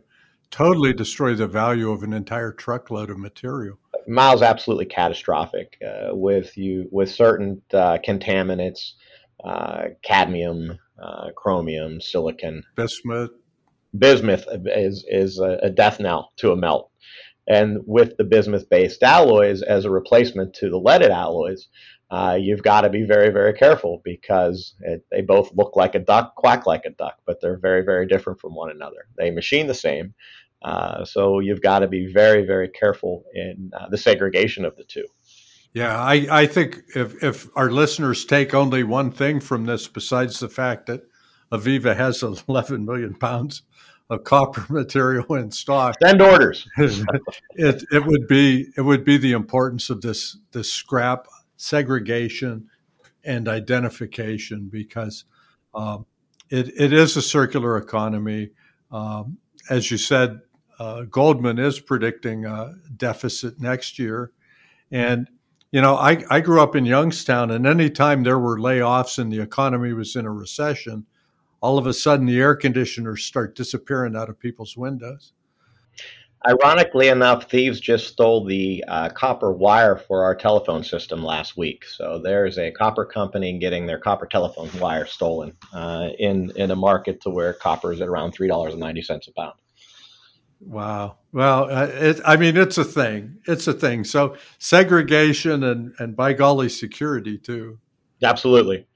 totally 0.50 0.94
destroy 0.94 1.34
the 1.34 1.46
value 1.46 1.90
of 1.90 2.02
an 2.02 2.14
entire 2.14 2.52
truckload 2.52 3.10
of 3.10 3.18
material. 3.18 3.78
Miles 4.08 4.42
absolutely 4.42 4.86
catastrophic 4.86 5.76
uh, 5.86 6.14
with 6.14 6.56
you 6.56 6.88
with 6.90 7.10
certain 7.10 7.60
uh, 7.74 7.98
contaminants, 8.04 8.92
uh, 9.44 9.88
cadmium, 10.02 10.78
chromium, 11.36 12.00
silicon, 12.00 12.62
bismuth, 12.74 13.30
bismuth 13.96 14.46
is 14.66 15.04
is 15.08 15.38
a 15.38 15.70
death 15.70 16.00
knell 16.00 16.32
to 16.38 16.52
a 16.52 16.56
melt. 16.56 16.90
And 17.48 17.78
with 17.86 18.16
the 18.16 18.24
bismuth 18.24 18.68
based 18.70 19.02
alloys 19.02 19.62
as 19.62 19.84
a 19.84 19.90
replacement 19.90 20.54
to 20.54 20.70
the 20.70 20.78
leaded 20.78 21.10
alloys, 21.10 21.68
uh, 22.12 22.36
you've 22.38 22.62
got 22.62 22.82
to 22.82 22.90
be 22.90 23.04
very, 23.04 23.30
very 23.30 23.54
careful 23.54 24.02
because 24.04 24.74
it, 24.80 25.04
they 25.10 25.22
both 25.22 25.50
look 25.54 25.74
like 25.74 25.94
a 25.94 25.98
duck, 25.98 26.34
quack 26.36 26.66
like 26.66 26.84
a 26.84 26.90
duck, 26.90 27.16
but 27.26 27.40
they're 27.40 27.58
very, 27.58 27.82
very 27.82 28.06
different 28.06 28.38
from 28.38 28.54
one 28.54 28.70
another. 28.70 29.06
They 29.16 29.30
machine 29.30 29.66
the 29.66 29.74
same. 29.74 30.14
Uh, 30.62 31.04
so 31.04 31.40
you've 31.40 31.62
got 31.62 31.80
to 31.80 31.88
be 31.88 32.12
very, 32.12 32.44
very 32.44 32.68
careful 32.68 33.24
in 33.34 33.70
uh, 33.76 33.88
the 33.88 33.96
segregation 33.96 34.64
of 34.64 34.76
the 34.76 34.84
two. 34.84 35.06
Yeah, 35.72 35.98
I, 35.98 36.26
I 36.30 36.46
think 36.46 36.82
if, 36.94 37.24
if 37.24 37.48
our 37.56 37.70
listeners 37.70 38.26
take 38.26 38.52
only 38.52 38.84
one 38.84 39.10
thing 39.10 39.40
from 39.40 39.64
this, 39.64 39.88
besides 39.88 40.38
the 40.38 40.50
fact 40.50 40.86
that 40.86 41.04
Aviva 41.50 41.96
has 41.96 42.22
11 42.48 42.84
million 42.84 43.14
pounds 43.14 43.62
of 44.10 44.24
copper 44.24 44.64
material 44.72 45.34
in 45.34 45.50
stock. 45.50 45.96
Send 46.02 46.20
orders. 46.22 46.66
it, 46.76 47.84
it 47.90 48.04
would 48.04 48.26
be 48.28 48.68
it 48.76 48.82
would 48.82 49.04
be 49.04 49.16
the 49.16 49.32
importance 49.32 49.90
of 49.90 50.00
this 50.00 50.36
this 50.52 50.72
scrap 50.72 51.26
segregation 51.56 52.68
and 53.24 53.48
identification 53.48 54.68
because 54.68 55.24
um, 55.74 56.06
it, 56.50 56.68
it 56.78 56.92
is 56.92 57.16
a 57.16 57.22
circular 57.22 57.76
economy. 57.76 58.50
Um, 58.90 59.38
as 59.70 59.90
you 59.90 59.96
said, 59.96 60.40
uh, 60.78 61.02
Goldman 61.02 61.58
is 61.58 61.80
predicting 61.80 62.44
a 62.44 62.74
deficit 62.96 63.60
next 63.60 63.98
year. 63.98 64.32
And, 64.90 65.28
you 65.70 65.80
know, 65.80 65.96
I, 65.96 66.24
I 66.28 66.40
grew 66.40 66.60
up 66.60 66.76
in 66.76 66.84
Youngstown, 66.84 67.50
and 67.50 67.66
anytime 67.66 68.22
there 68.22 68.38
were 68.38 68.58
layoffs 68.58 69.18
and 69.18 69.32
the 69.32 69.40
economy 69.40 69.92
was 69.92 70.16
in 70.16 70.26
a 70.26 70.32
recession, 70.32 71.06
all 71.62 71.78
of 71.78 71.86
a 71.86 71.94
sudden 71.94 72.26
the 72.26 72.40
air 72.40 72.54
conditioners 72.54 73.24
start 73.24 73.56
disappearing 73.56 74.16
out 74.16 74.28
of 74.28 74.38
people's 74.38 74.76
windows. 74.76 75.32
Ironically 76.44 77.06
enough, 77.06 77.48
thieves 77.48 77.78
just 77.78 78.08
stole 78.08 78.44
the 78.44 78.84
uh, 78.88 79.08
copper 79.10 79.52
wire 79.52 79.96
for 79.96 80.24
our 80.24 80.34
telephone 80.34 80.82
system 80.82 81.22
last 81.22 81.56
week. 81.56 81.84
So 81.84 82.20
there's 82.22 82.58
a 82.58 82.72
copper 82.72 83.04
company 83.04 83.56
getting 83.60 83.86
their 83.86 84.00
copper 84.00 84.26
telephone 84.26 84.68
wire 84.80 85.06
stolen 85.06 85.56
uh, 85.72 86.08
in 86.18 86.50
in 86.56 86.72
a 86.72 86.76
market 86.76 87.20
to 87.20 87.30
where 87.30 87.52
copper 87.52 87.92
is 87.92 88.00
at 88.00 88.08
around 88.08 88.32
three 88.32 88.48
dollars 88.48 88.72
and 88.72 88.80
ninety 88.80 89.02
cents 89.02 89.28
a 89.28 89.32
pound. 89.40 89.54
Wow. 90.58 91.18
Well, 91.32 91.70
uh, 91.70 91.86
it, 91.86 92.20
I 92.24 92.36
mean, 92.36 92.56
it's 92.56 92.78
a 92.78 92.84
thing. 92.84 93.38
It's 93.46 93.68
a 93.68 93.72
thing. 93.72 94.02
So 94.02 94.36
segregation 94.58 95.62
and 95.62 95.94
and 96.00 96.16
by 96.16 96.32
golly, 96.32 96.68
security 96.68 97.38
too. 97.38 97.78
Absolutely. 98.22 98.86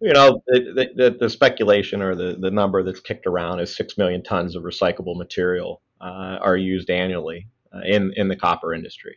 You 0.00 0.12
know, 0.12 0.42
the, 0.46 0.90
the, 0.94 1.16
the, 1.18 1.30
speculation 1.30 2.02
or 2.02 2.14
the, 2.14 2.36
the 2.38 2.50
number 2.50 2.82
that's 2.82 3.00
kicked 3.00 3.26
around 3.26 3.60
is 3.60 3.74
6 3.74 3.96
million 3.96 4.22
tons 4.22 4.56
of 4.56 4.62
recyclable 4.62 5.16
material 5.16 5.80
uh, 6.00 6.38
are 6.40 6.56
used 6.56 6.90
annually 6.90 7.48
uh, 7.74 7.80
in, 7.84 8.12
in 8.16 8.28
the 8.28 8.36
copper 8.36 8.74
industry. 8.74 9.16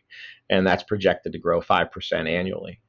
And 0.50 0.66
that's 0.66 0.84
projected 0.84 1.34
to 1.34 1.40
grow 1.40 1.62
5% 1.62 2.30
annually. 2.30 2.80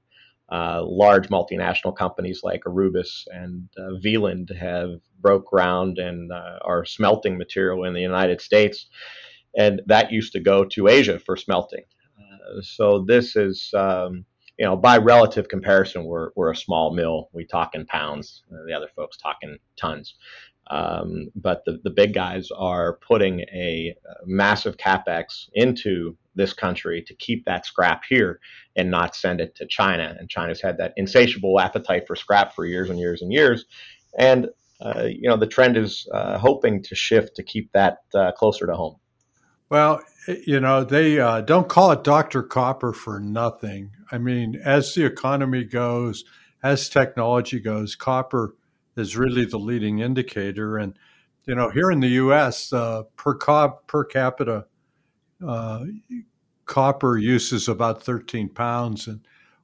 Uh, 0.50 0.82
large 0.84 1.28
multinational 1.28 1.94
companies 1.94 2.40
like 2.42 2.62
Aurubis 2.62 3.24
and 3.26 3.68
uh, 3.76 3.96
Wieland 4.02 4.50
have 4.58 5.00
broke 5.20 5.46
ground 5.46 5.98
and 5.98 6.32
uh, 6.32 6.58
are 6.64 6.84
smelting 6.84 7.36
material 7.36 7.84
in 7.84 7.92
the 7.92 8.00
United 8.00 8.40
States. 8.40 8.86
And 9.56 9.82
that 9.86 10.12
used 10.12 10.32
to 10.34 10.40
go 10.40 10.64
to 10.64 10.88
Asia 10.88 11.18
for 11.18 11.36
smelting. 11.36 11.82
Uh, 12.16 12.62
so 12.62 13.04
this 13.06 13.34
is... 13.34 13.74
Um, 13.74 14.24
you 14.58 14.66
know, 14.66 14.76
by 14.76 14.98
relative 14.98 15.48
comparison, 15.48 16.04
we're, 16.04 16.30
we're 16.34 16.50
a 16.50 16.56
small 16.56 16.92
mill. 16.92 17.28
We 17.32 17.46
talk 17.46 17.74
in 17.74 17.86
pounds. 17.86 18.42
Uh, 18.52 18.66
the 18.66 18.74
other 18.74 18.88
folks 18.96 19.16
talk 19.16 19.36
in 19.42 19.58
tons. 19.76 20.14
Um, 20.70 21.28
but 21.34 21.62
the, 21.64 21.80
the 21.82 21.90
big 21.90 22.12
guys 22.12 22.48
are 22.54 22.98
putting 23.06 23.40
a, 23.40 23.94
massive 24.26 24.76
capex 24.76 25.48
into 25.54 26.16
this 26.34 26.52
country 26.52 27.02
to 27.06 27.14
keep 27.14 27.44
that 27.46 27.64
scrap 27.64 28.02
here 28.08 28.40
and 28.76 28.90
not 28.90 29.14
send 29.14 29.40
it 29.40 29.54
to 29.56 29.66
China. 29.66 30.14
And 30.18 30.28
China's 30.28 30.60
had 30.60 30.76
that 30.78 30.92
insatiable 30.96 31.58
appetite 31.60 32.06
for 32.06 32.16
scrap 32.16 32.54
for 32.54 32.66
years 32.66 32.90
and 32.90 32.98
years 32.98 33.22
and 33.22 33.32
years. 33.32 33.64
And, 34.18 34.48
uh, 34.80 35.04
you 35.04 35.28
know, 35.28 35.36
the 35.36 35.46
trend 35.46 35.76
is 35.76 36.06
uh, 36.12 36.36
hoping 36.38 36.82
to 36.82 36.94
shift 36.94 37.36
to 37.36 37.42
keep 37.42 37.72
that 37.72 37.98
uh, 38.14 38.32
closer 38.32 38.66
to 38.66 38.74
home. 38.74 38.96
Well, 39.70 40.00
you 40.46 40.60
know, 40.60 40.84
they 40.84 41.18
uh, 41.20 41.40
don't 41.42 41.68
call 41.68 41.90
it 41.92 42.04
Dr. 42.04 42.42
Copper 42.42 42.92
for 42.92 43.20
nothing. 43.20 43.90
I 44.10 44.18
mean, 44.18 44.60
as 44.64 44.94
the 44.94 45.04
economy 45.04 45.64
goes, 45.64 46.24
as 46.62 46.88
technology 46.88 47.60
goes, 47.60 47.94
copper 47.94 48.54
is 48.96 49.16
really 49.16 49.44
the 49.44 49.58
leading 49.58 50.00
indicator. 50.00 50.78
And, 50.78 50.98
you 51.46 51.54
know, 51.54 51.70
here 51.70 51.90
in 51.90 52.00
the 52.00 52.08
U.S., 52.08 52.72
uh, 52.72 53.04
per, 53.16 53.34
co- 53.34 53.80
per 53.86 54.04
capita 54.04 54.66
uh, 55.46 55.84
copper 56.66 57.16
use 57.16 57.52
is 57.52 57.68
about 57.68 58.02
13 58.02 58.50
pounds. 58.50 59.06
And 59.06 59.20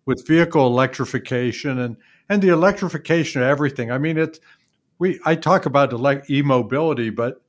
with 0.07 0.27
vehicle 0.27 0.67
electrification 0.67 1.79
and, 1.79 1.97
and 2.29 2.43
the 2.43 2.49
electrification 2.49 3.43
of 3.43 3.49
everything, 3.49 3.91
I 3.91 3.99
mean, 3.99 4.17
it's, 4.19 4.41
we, 4.99 5.21
I 5.25 5.35
talk 5.35 5.67
about 5.67 5.93
elect- 5.93 6.31
e-mobility, 6.31 7.11
but 7.11 7.43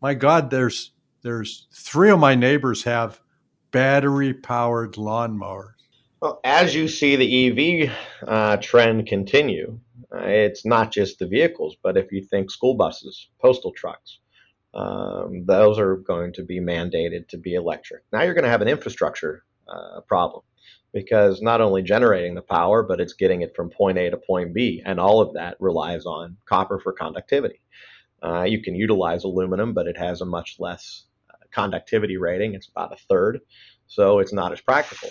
my 0.00 0.14
God, 0.14 0.50
there's 0.50 0.91
there's 1.22 1.66
three 1.72 2.10
of 2.10 2.18
my 2.18 2.34
neighbors 2.34 2.84
have 2.84 3.20
battery 3.70 4.34
powered 4.34 4.94
lawnmowers. 4.94 5.74
Well, 6.20 6.40
as 6.44 6.74
you 6.74 6.86
see 6.88 7.16
the 7.16 7.82
EV 7.82 7.92
uh, 8.28 8.56
trend 8.58 9.06
continue, 9.06 9.80
uh, 10.14 10.18
it's 10.24 10.64
not 10.64 10.92
just 10.92 11.18
the 11.18 11.26
vehicles, 11.26 11.76
but 11.82 11.96
if 11.96 12.12
you 12.12 12.22
think 12.22 12.50
school 12.50 12.74
buses, 12.74 13.28
postal 13.40 13.72
trucks, 13.72 14.18
um, 14.74 15.44
those 15.46 15.78
are 15.78 15.96
going 15.96 16.32
to 16.34 16.44
be 16.44 16.60
mandated 16.60 17.28
to 17.28 17.38
be 17.38 17.54
electric. 17.54 18.04
Now 18.12 18.22
you're 18.22 18.34
going 18.34 18.44
to 18.44 18.50
have 18.50 18.62
an 18.62 18.68
infrastructure 18.68 19.44
uh, 19.68 20.00
problem 20.02 20.42
because 20.92 21.40
not 21.42 21.60
only 21.60 21.82
generating 21.82 22.34
the 22.34 22.42
power, 22.42 22.82
but 22.82 23.00
it's 23.00 23.14
getting 23.14 23.42
it 23.42 23.56
from 23.56 23.70
point 23.70 23.98
A 23.98 24.10
to 24.10 24.16
point 24.16 24.54
B, 24.54 24.82
and 24.84 25.00
all 25.00 25.20
of 25.20 25.34
that 25.34 25.56
relies 25.58 26.04
on 26.04 26.36
copper 26.46 26.78
for 26.78 26.92
conductivity. 26.92 27.60
Uh, 28.22 28.42
you 28.44 28.62
can 28.62 28.74
utilize 28.74 29.24
aluminum, 29.24 29.72
but 29.72 29.86
it 29.86 29.96
has 29.96 30.20
a 30.20 30.26
much 30.26 30.56
less 30.58 31.04
conductivity 31.52 32.16
rating. 32.16 32.54
It's 32.54 32.68
about 32.68 32.92
a 32.92 32.96
third, 33.08 33.40
so 33.86 34.18
it's 34.18 34.32
not 34.32 34.52
as 34.52 34.60
practical. 34.60 35.10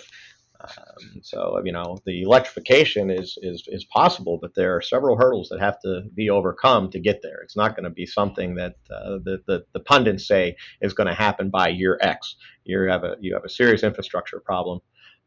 Um, 0.60 1.20
so 1.22 1.60
you 1.64 1.72
know 1.72 1.98
the 2.06 2.22
electrification 2.22 3.10
is, 3.10 3.36
is 3.42 3.64
is 3.66 3.84
possible, 3.84 4.38
but 4.40 4.54
there 4.54 4.76
are 4.76 4.80
several 4.80 5.16
hurdles 5.16 5.48
that 5.48 5.60
have 5.60 5.80
to 5.80 6.02
be 6.14 6.30
overcome 6.30 6.90
to 6.90 7.00
get 7.00 7.20
there. 7.22 7.40
It's 7.42 7.56
not 7.56 7.74
going 7.74 7.84
to 7.84 7.90
be 7.90 8.06
something 8.06 8.54
that 8.56 8.76
uh, 8.90 9.18
the, 9.24 9.42
the, 9.46 9.64
the 9.72 9.80
pundits 9.80 10.26
say 10.28 10.56
is 10.80 10.94
going 10.94 11.08
to 11.08 11.14
happen 11.14 11.50
by 11.50 11.68
year 11.68 11.98
X. 12.00 12.36
You 12.64 12.80
have 12.82 13.02
a 13.04 13.16
you 13.20 13.34
have 13.34 13.44
a 13.44 13.48
serious 13.48 13.82
infrastructure 13.82 14.38
problem 14.38 14.80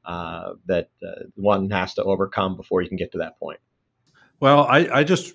uh, 0.06 0.54
that 0.68 0.90
uh, 1.06 1.24
one 1.36 1.70
has 1.72 1.94
to 1.96 2.04
overcome 2.04 2.56
before 2.56 2.82
you 2.82 2.88
can 2.88 2.98
get 2.98 3.12
to 3.12 3.18
that 3.18 3.38
point. 3.40 3.60
Well, 4.40 4.66
I, 4.66 4.88
I 4.92 5.04
just 5.04 5.34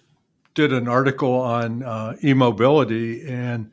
did 0.55 0.73
an 0.73 0.89
article 0.89 1.35
on 1.35 1.83
uh, 1.83 2.17
e-mobility, 2.23 3.27
and 3.27 3.71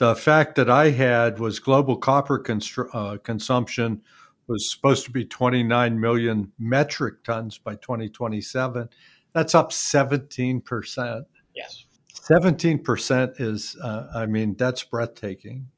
the 0.00 0.16
fact 0.16 0.54
that 0.54 0.70
I 0.70 0.92
had 0.92 1.38
was 1.38 1.58
global 1.58 1.94
copper 1.94 2.38
constr- 2.38 2.88
uh, 2.94 3.18
consumption 3.18 4.00
was 4.46 4.72
supposed 4.72 5.04
to 5.04 5.10
be 5.10 5.26
29 5.26 6.00
million 6.00 6.50
metric 6.58 7.22
tons 7.22 7.58
by 7.58 7.74
2027. 7.74 8.88
That's 9.34 9.54
up 9.54 9.72
17%. 9.72 11.24
Yes. 11.54 11.84
17% 12.14 13.40
is, 13.42 13.76
uh, 13.82 14.06
I 14.14 14.24
mean, 14.24 14.56
that's 14.56 14.82
breathtaking. 14.82 15.68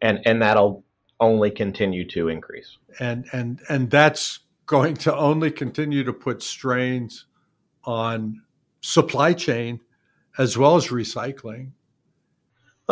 And, 0.00 0.20
and 0.24 0.40
that'll 0.40 0.84
only 1.18 1.50
continue 1.50 2.06
to 2.10 2.28
increase. 2.28 2.78
And, 3.00 3.26
and, 3.32 3.60
and 3.68 3.90
that's 3.90 4.38
going 4.66 4.94
to 4.98 5.16
only 5.16 5.50
continue 5.50 6.04
to 6.04 6.12
put 6.12 6.44
strains 6.44 7.26
on 7.82 8.42
supply 8.82 9.32
chain 9.32 9.80
as 10.38 10.56
well 10.56 10.76
as 10.76 10.88
recycling. 10.88 11.72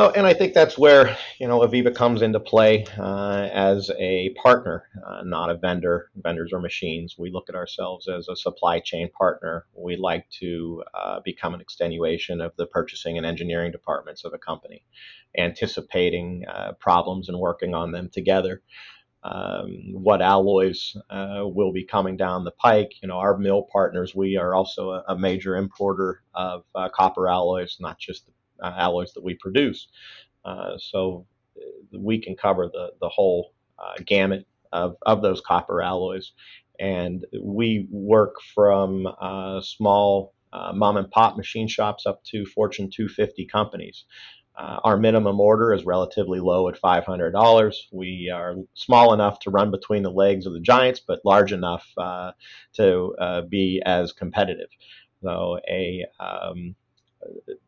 Oh, 0.02 0.08
and 0.16 0.26
I 0.26 0.32
think 0.32 0.54
that's 0.54 0.78
where 0.78 1.14
you 1.38 1.46
know 1.46 1.60
Aviva 1.60 1.94
comes 1.94 2.22
into 2.22 2.40
play 2.40 2.86
uh, 2.98 3.50
as 3.52 3.90
a 3.98 4.30
partner, 4.42 4.84
uh, 5.06 5.20
not 5.24 5.50
a 5.50 5.56
vendor. 5.56 6.10
Vendors 6.16 6.54
are 6.54 6.58
machines. 6.58 7.16
We 7.18 7.30
look 7.30 7.50
at 7.50 7.54
ourselves 7.54 8.08
as 8.08 8.26
a 8.26 8.34
supply 8.34 8.80
chain 8.80 9.10
partner. 9.10 9.66
We 9.76 9.96
like 9.96 10.24
to 10.40 10.82
uh, 10.94 11.20
become 11.22 11.52
an 11.52 11.60
extenuation 11.60 12.40
of 12.40 12.52
the 12.56 12.64
purchasing 12.64 13.18
and 13.18 13.26
engineering 13.26 13.72
departments 13.72 14.24
of 14.24 14.32
a 14.32 14.38
company, 14.38 14.86
anticipating 15.36 16.46
uh, 16.48 16.72
problems 16.80 17.28
and 17.28 17.38
working 17.38 17.74
on 17.74 17.92
them 17.92 18.08
together 18.10 18.62
um, 19.22 19.92
what 19.92 20.22
alloys 20.22 20.96
uh, 21.10 21.42
will 21.44 21.72
be 21.72 21.84
coming 21.84 22.16
down 22.16 22.44
the 22.44 22.52
pike. 22.52 22.92
You 23.02 23.08
know, 23.08 23.18
our 23.18 23.36
mill 23.36 23.66
partners, 23.70 24.14
we 24.14 24.38
are 24.38 24.54
also 24.54 24.92
a, 24.92 25.04
a 25.08 25.18
major 25.18 25.56
importer 25.56 26.22
of 26.34 26.64
uh, 26.74 26.88
copper 26.88 27.28
alloys, 27.28 27.76
not 27.80 27.98
just 27.98 28.24
the 28.24 28.32
uh, 28.62 28.74
alloys 28.76 29.12
that 29.14 29.24
we 29.24 29.34
produce. 29.34 29.88
Uh, 30.44 30.72
so 30.78 31.26
uh, 31.56 31.98
we 31.98 32.20
can 32.20 32.36
cover 32.36 32.68
the, 32.72 32.90
the 33.00 33.08
whole 33.08 33.52
uh, 33.78 33.94
gamut 34.06 34.46
of, 34.72 34.96
of 35.02 35.22
those 35.22 35.40
copper 35.40 35.82
alloys. 35.82 36.32
And 36.78 37.26
we 37.42 37.86
work 37.90 38.36
from 38.54 39.06
small 39.62 40.32
mom 40.72 40.96
and 40.96 41.10
pop 41.10 41.36
machine 41.36 41.68
shops 41.68 42.06
up 42.06 42.24
to 42.24 42.46
Fortune 42.46 42.90
250 42.90 43.44
companies. 43.46 44.04
Uh, 44.60 44.78
our 44.84 44.98
minimum 44.98 45.40
order 45.40 45.72
is 45.72 45.86
relatively 45.86 46.38
low 46.38 46.68
at 46.68 46.80
$500. 46.80 47.74
We 47.92 48.30
are 48.34 48.56
small 48.74 49.14
enough 49.14 49.38
to 49.40 49.50
run 49.50 49.70
between 49.70 50.02
the 50.02 50.10
legs 50.10 50.44
of 50.44 50.52
the 50.52 50.60
giants, 50.60 51.00
but 51.00 51.20
large 51.24 51.52
enough 51.52 51.86
uh, 51.96 52.32
to 52.74 53.14
uh, 53.18 53.40
be 53.42 53.80
as 53.86 54.12
competitive. 54.12 54.68
So 55.22 55.58
a 55.66 56.04
um, 56.18 56.74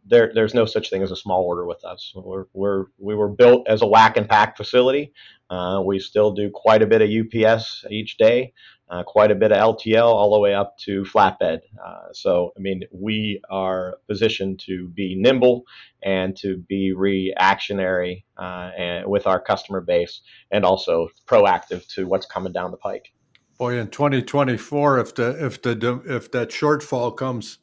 there, 0.06 0.32
there's 0.34 0.54
no 0.54 0.64
such 0.64 0.90
thing 0.90 1.02
as 1.02 1.10
a 1.10 1.16
small 1.16 1.42
order 1.42 1.66
with 1.66 1.84
us. 1.84 2.12
We're, 2.14 2.44
we're 2.52 2.86
we 2.98 3.14
were 3.14 3.28
built 3.28 3.66
as 3.68 3.82
a 3.82 3.86
whack 3.86 4.16
and 4.16 4.28
pack 4.28 4.56
facility. 4.56 5.12
Uh, 5.50 5.82
we 5.84 5.98
still 5.98 6.32
do 6.32 6.50
quite 6.52 6.82
a 6.82 6.86
bit 6.86 7.02
of 7.02 7.10
UPS 7.10 7.84
each 7.90 8.16
day 8.16 8.52
uh, 8.92 9.02
quite 9.02 9.30
a 9.30 9.34
bit 9.34 9.52
of 9.52 9.58
LTL 9.58 10.04
all 10.04 10.34
the 10.34 10.38
way 10.38 10.54
up 10.54 10.76
to 10.76 11.02
flatbed. 11.04 11.60
Uh, 11.84 12.12
so, 12.12 12.52
I 12.56 12.60
mean, 12.60 12.82
we 12.92 13.40
are 13.50 13.96
positioned 14.06 14.60
to 14.66 14.88
be 14.88 15.16
nimble 15.18 15.64
and 16.02 16.36
to 16.36 16.58
be 16.68 16.92
reactionary 16.92 18.26
uh, 18.36 18.70
and 18.76 19.06
with 19.06 19.26
our 19.26 19.40
customer 19.40 19.80
base 19.80 20.20
and 20.50 20.64
also 20.64 21.08
proactive 21.26 21.86
to 21.94 22.06
what's 22.06 22.26
coming 22.26 22.52
down 22.52 22.70
the 22.70 22.76
pike. 22.76 23.14
Boy, 23.58 23.78
in 23.78 23.88
2024, 23.88 24.98
if 24.98 25.14
the 25.14 25.44
if 25.44 25.62
the 25.62 26.02
if 26.04 26.30
that 26.32 26.50
shortfall 26.50 27.16
comes 27.16 27.58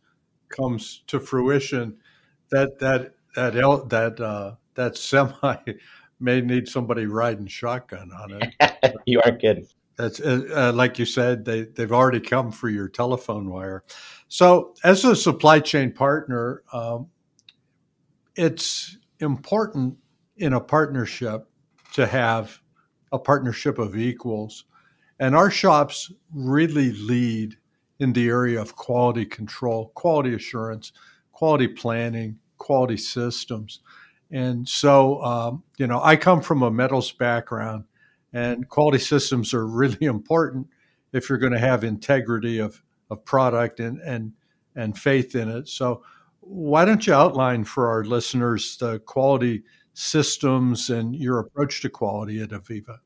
comes 0.50 1.04
to 1.08 1.20
fruition, 1.20 1.98
that 2.52 2.80
that 2.80 3.14
that 3.36 3.54
that 3.90 4.20
uh, 4.20 4.56
that 4.76 4.98
semi 4.98 5.56
may 6.20 6.42
need 6.42 6.68
somebody 6.68 7.06
riding 7.06 7.48
shotgun 7.48 8.12
on 8.12 8.42
it. 8.42 8.96
you 9.06 9.22
aren't 9.24 9.42
kidding. 9.42 9.68
That's 10.00 10.22
uh, 10.22 10.42
uh, 10.56 10.72
like 10.74 10.98
you 10.98 11.06
said, 11.06 11.44
they, 11.44 11.64
they've 11.64 11.92
already 11.92 12.22
come 12.22 12.54
for 12.54 12.70
your 12.70 12.88
telephone 12.88 13.50
wire. 13.50 13.84
So, 14.30 14.74
as 14.82 15.04
a 15.04 15.14
supply 15.14 15.60
chain 15.60 15.92
partner, 15.92 16.64
um, 16.72 17.08
it's 18.36 18.98
important 19.20 19.98
in 20.38 20.54
a 20.54 20.62
partnership 20.62 21.50
to 21.94 22.08
have 22.08 22.62
a 23.12 23.20
partnership 23.20 23.78
of 23.78 23.98
equals. 23.98 24.64
And 25.20 25.36
our 25.36 25.52
shops 25.52 26.14
really 26.34 26.94
lead 26.94 27.58
in 28.00 28.14
the 28.14 28.28
area 28.28 28.62
of 28.62 28.76
quality 28.76 29.26
control, 29.26 29.92
quality 29.96 30.34
assurance, 30.34 30.92
quality 31.32 31.68
planning, 31.68 32.40
quality 32.58 32.98
systems. 32.98 33.82
And 34.32 34.68
so, 34.68 35.22
um, 35.24 35.64
you 35.78 35.88
know, 35.88 36.02
I 36.02 36.16
come 36.16 36.42
from 36.42 36.64
a 36.64 36.72
metals 36.72 37.12
background. 37.12 37.86
And 38.32 38.70
quality 38.70 39.00
systems 39.00 39.54
are 39.54 39.66
really 39.82 40.06
important 40.06 40.68
if 41.12 41.30
you're 41.30 41.40
going 41.40 41.54
to 41.54 41.60
have 41.60 41.84
integrity 41.84 42.60
of, 42.60 42.82
of 43.10 43.26
product 43.26 43.80
and, 43.80 44.00
and, 44.02 44.34
and 44.76 44.98
faith 44.98 45.36
in 45.36 45.50
it. 45.50 45.68
So, 45.68 46.04
why 46.42 46.84
don't 46.84 47.06
you 47.06 47.14
outline 47.14 47.64
for 47.64 47.90
our 47.90 48.04
listeners 48.04 48.78
the 48.78 49.00
quality 49.00 49.64
systems 49.94 50.90
and 50.90 51.16
your 51.16 51.40
approach 51.40 51.82
to 51.82 51.90
quality 51.90 52.42
at 52.42 52.50
Aviva? 52.50 52.98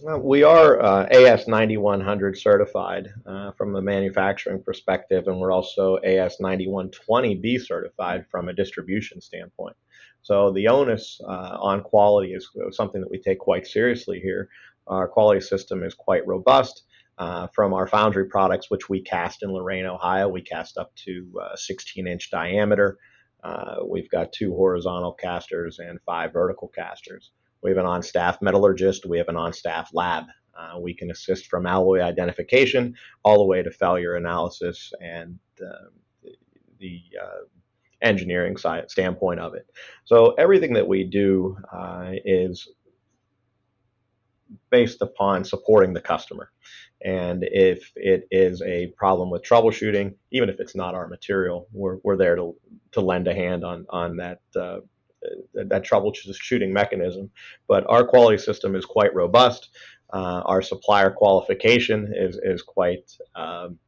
We 0.00 0.44
are 0.44 0.80
uh, 0.80 1.06
AS 1.10 1.48
9100 1.48 2.38
certified 2.38 3.12
uh, 3.26 3.50
from 3.52 3.74
a 3.74 3.82
manufacturing 3.82 4.62
perspective, 4.62 5.26
and 5.26 5.40
we're 5.40 5.50
also 5.50 5.96
AS 5.96 6.36
9120B 6.40 7.60
certified 7.60 8.24
from 8.30 8.48
a 8.48 8.52
distribution 8.52 9.20
standpoint. 9.20 9.74
So 10.22 10.52
the 10.52 10.68
onus 10.68 11.20
uh, 11.24 11.58
on 11.60 11.82
quality 11.82 12.32
is 12.32 12.48
something 12.70 13.00
that 13.00 13.10
we 13.10 13.18
take 13.18 13.40
quite 13.40 13.66
seriously 13.66 14.20
here. 14.20 14.48
Our 14.86 15.08
quality 15.08 15.40
system 15.40 15.82
is 15.82 15.94
quite 15.94 16.24
robust. 16.28 16.84
Uh, 17.18 17.48
from 17.52 17.74
our 17.74 17.88
foundry 17.88 18.26
products, 18.26 18.70
which 18.70 18.88
we 18.88 19.02
cast 19.02 19.42
in 19.42 19.50
Lorain, 19.50 19.84
Ohio, 19.84 20.28
we 20.28 20.40
cast 20.40 20.78
up 20.78 20.94
to 21.06 21.28
uh, 21.42 21.56
16 21.56 22.06
inch 22.06 22.30
diameter. 22.30 22.98
Uh, 23.42 23.78
we've 23.84 24.08
got 24.10 24.32
two 24.32 24.54
horizontal 24.54 25.12
casters 25.12 25.80
and 25.80 25.98
five 26.06 26.32
vertical 26.32 26.68
casters. 26.68 27.32
We 27.62 27.70
have 27.70 27.78
an 27.78 27.86
on 27.86 28.02
staff 28.02 28.40
metallurgist, 28.40 29.06
we 29.06 29.18
have 29.18 29.28
an 29.28 29.36
on 29.36 29.52
staff 29.52 29.90
lab. 29.92 30.24
Uh, 30.58 30.78
we 30.78 30.92
can 30.92 31.10
assist 31.12 31.46
from 31.46 31.66
alloy 31.66 32.00
identification 32.00 32.94
all 33.22 33.38
the 33.38 33.44
way 33.44 33.62
to 33.62 33.70
failure 33.70 34.16
analysis 34.16 34.92
and 35.00 35.38
uh, 35.64 35.88
the 36.80 37.00
uh, 37.20 37.44
engineering 38.02 38.56
side, 38.56 38.90
standpoint 38.90 39.40
of 39.40 39.54
it. 39.54 39.66
So 40.04 40.32
everything 40.32 40.72
that 40.74 40.86
we 40.86 41.04
do 41.04 41.56
uh, 41.72 42.12
is 42.24 42.68
based 44.70 45.02
upon 45.02 45.44
supporting 45.44 45.92
the 45.92 46.00
customer. 46.00 46.50
And 47.04 47.44
if 47.44 47.92
it 47.94 48.26
is 48.30 48.60
a 48.62 48.88
problem 48.96 49.30
with 49.30 49.42
troubleshooting, 49.42 50.14
even 50.32 50.48
if 50.48 50.58
it's 50.58 50.74
not 50.74 50.94
our 50.94 51.06
material, 51.06 51.68
we're, 51.72 51.98
we're 52.02 52.16
there 52.16 52.34
to, 52.34 52.56
to 52.92 53.00
lend 53.00 53.28
a 53.28 53.34
hand 53.34 53.64
on, 53.64 53.86
on 53.90 54.16
that, 54.16 54.40
uh, 54.56 54.78
that 55.54 55.84
troubleshooting 55.84 56.70
mechanism. 56.70 57.30
But 57.66 57.84
our 57.88 58.04
quality 58.06 58.38
system 58.38 58.74
is 58.74 58.84
quite 58.84 59.14
robust. 59.14 59.70
Uh, 60.12 60.42
our 60.46 60.62
supplier 60.62 61.10
qualification 61.10 62.12
is, 62.16 62.38
is 62.42 62.62
quite 62.62 63.10
um, 63.34 63.78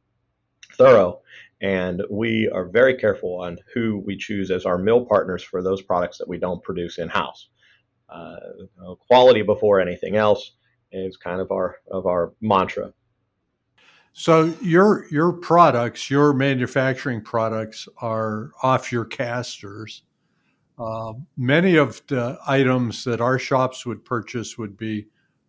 thorough. 0.77 1.21
And 1.61 2.01
we 2.09 2.49
are 2.49 2.65
very 2.65 2.95
careful 2.95 3.39
on 3.39 3.57
who 3.73 3.99
we 4.05 4.17
choose 4.17 4.49
as 4.49 4.65
our 4.65 4.77
mill 4.77 5.05
partners 5.05 5.43
for 5.43 5.61
those 5.61 5.81
products 5.81 6.17
that 6.17 6.27
we 6.27 6.37
don't 6.39 6.63
produce 6.63 6.97
in 6.97 7.07
house. 7.07 7.49
Uh, 8.09 8.35
quality 9.07 9.41
before 9.41 9.79
anything 9.79 10.15
else 10.17 10.51
is 10.91 11.15
kind 11.17 11.39
of 11.39 11.51
our 11.51 11.77
of 11.89 12.05
our 12.05 12.33
mantra. 12.41 12.91
So 14.13 14.53
your 14.61 15.05
your 15.09 15.31
products, 15.31 16.09
your 16.09 16.33
manufacturing 16.33 17.21
products, 17.21 17.87
are 17.97 18.51
off 18.61 18.91
your 18.91 19.05
casters. 19.05 20.03
Uh, 20.81 21.13
many 21.37 21.75
of 21.75 22.01
the 22.07 22.39
items 22.47 23.03
that 23.03 23.21
our 23.21 23.37
shops 23.37 23.85
would 23.85 24.03
purchase 24.03 24.57
would 24.57 24.75
be 24.77 25.05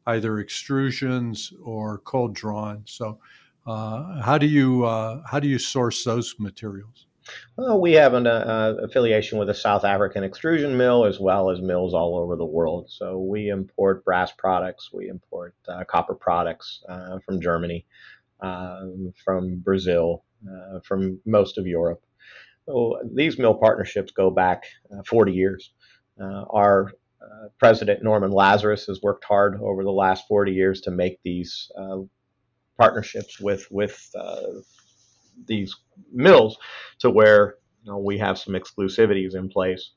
either 0.06 0.32
extrusions 0.32 1.52
or 1.62 1.98
cold 1.98 2.34
drawn. 2.34 2.82
So 2.86 3.18
uh, 3.66 4.20
how 4.20 4.38
do 4.38 4.46
you 4.46 4.84
uh, 4.84 5.22
how 5.26 5.40
do 5.40 5.48
you 5.48 5.58
source 5.58 6.04
those 6.04 6.34
materials? 6.38 7.06
Well, 7.56 7.80
we 7.80 7.92
have 7.92 8.14
an 8.14 8.26
uh, 8.26 8.74
affiliation 8.82 9.38
with 9.38 9.48
a 9.48 9.54
South 9.54 9.84
African 9.84 10.24
extrusion 10.24 10.76
mill 10.76 11.04
as 11.04 11.20
well 11.20 11.50
as 11.50 11.60
mills 11.60 11.94
all 11.94 12.18
over 12.18 12.36
the 12.36 12.44
world. 12.44 12.90
So 12.90 13.18
we 13.18 13.48
import 13.48 14.04
brass 14.04 14.32
products, 14.32 14.90
we 14.92 15.08
import 15.08 15.54
uh, 15.68 15.84
copper 15.84 16.14
products 16.14 16.82
uh, 16.88 17.20
from 17.24 17.40
Germany, 17.40 17.86
um, 18.40 19.12
from 19.24 19.60
Brazil, 19.60 20.24
uh, 20.46 20.80
from 20.80 21.20
most 21.24 21.58
of 21.58 21.66
Europe. 21.66 22.02
So 22.66 23.00
these 23.14 23.38
mill 23.38 23.54
partnerships 23.54 24.12
go 24.12 24.30
back 24.30 24.64
40 25.06 25.32
years. 25.32 25.72
our 26.20 26.92
president 27.58 28.02
Norman 28.02 28.30
Lazarus 28.30 28.86
has 28.86 29.00
worked 29.02 29.24
hard 29.24 29.60
over 29.60 29.84
the 29.84 29.90
last 29.90 30.26
40 30.28 30.52
years 30.52 30.80
to 30.82 30.90
make 30.90 31.18
these 31.24 31.70
partnerships 32.82 33.38
with 33.40 33.66
with 33.70 34.10
uh, 34.18 34.40
these 35.46 35.74
mills 36.12 36.58
to 36.98 37.10
where 37.10 37.56
you 37.84 37.92
know, 37.92 37.98
we 37.98 38.18
have 38.18 38.38
some 38.38 38.54
exclusivities 38.54 39.34
in 39.34 39.48
place. 39.48 39.92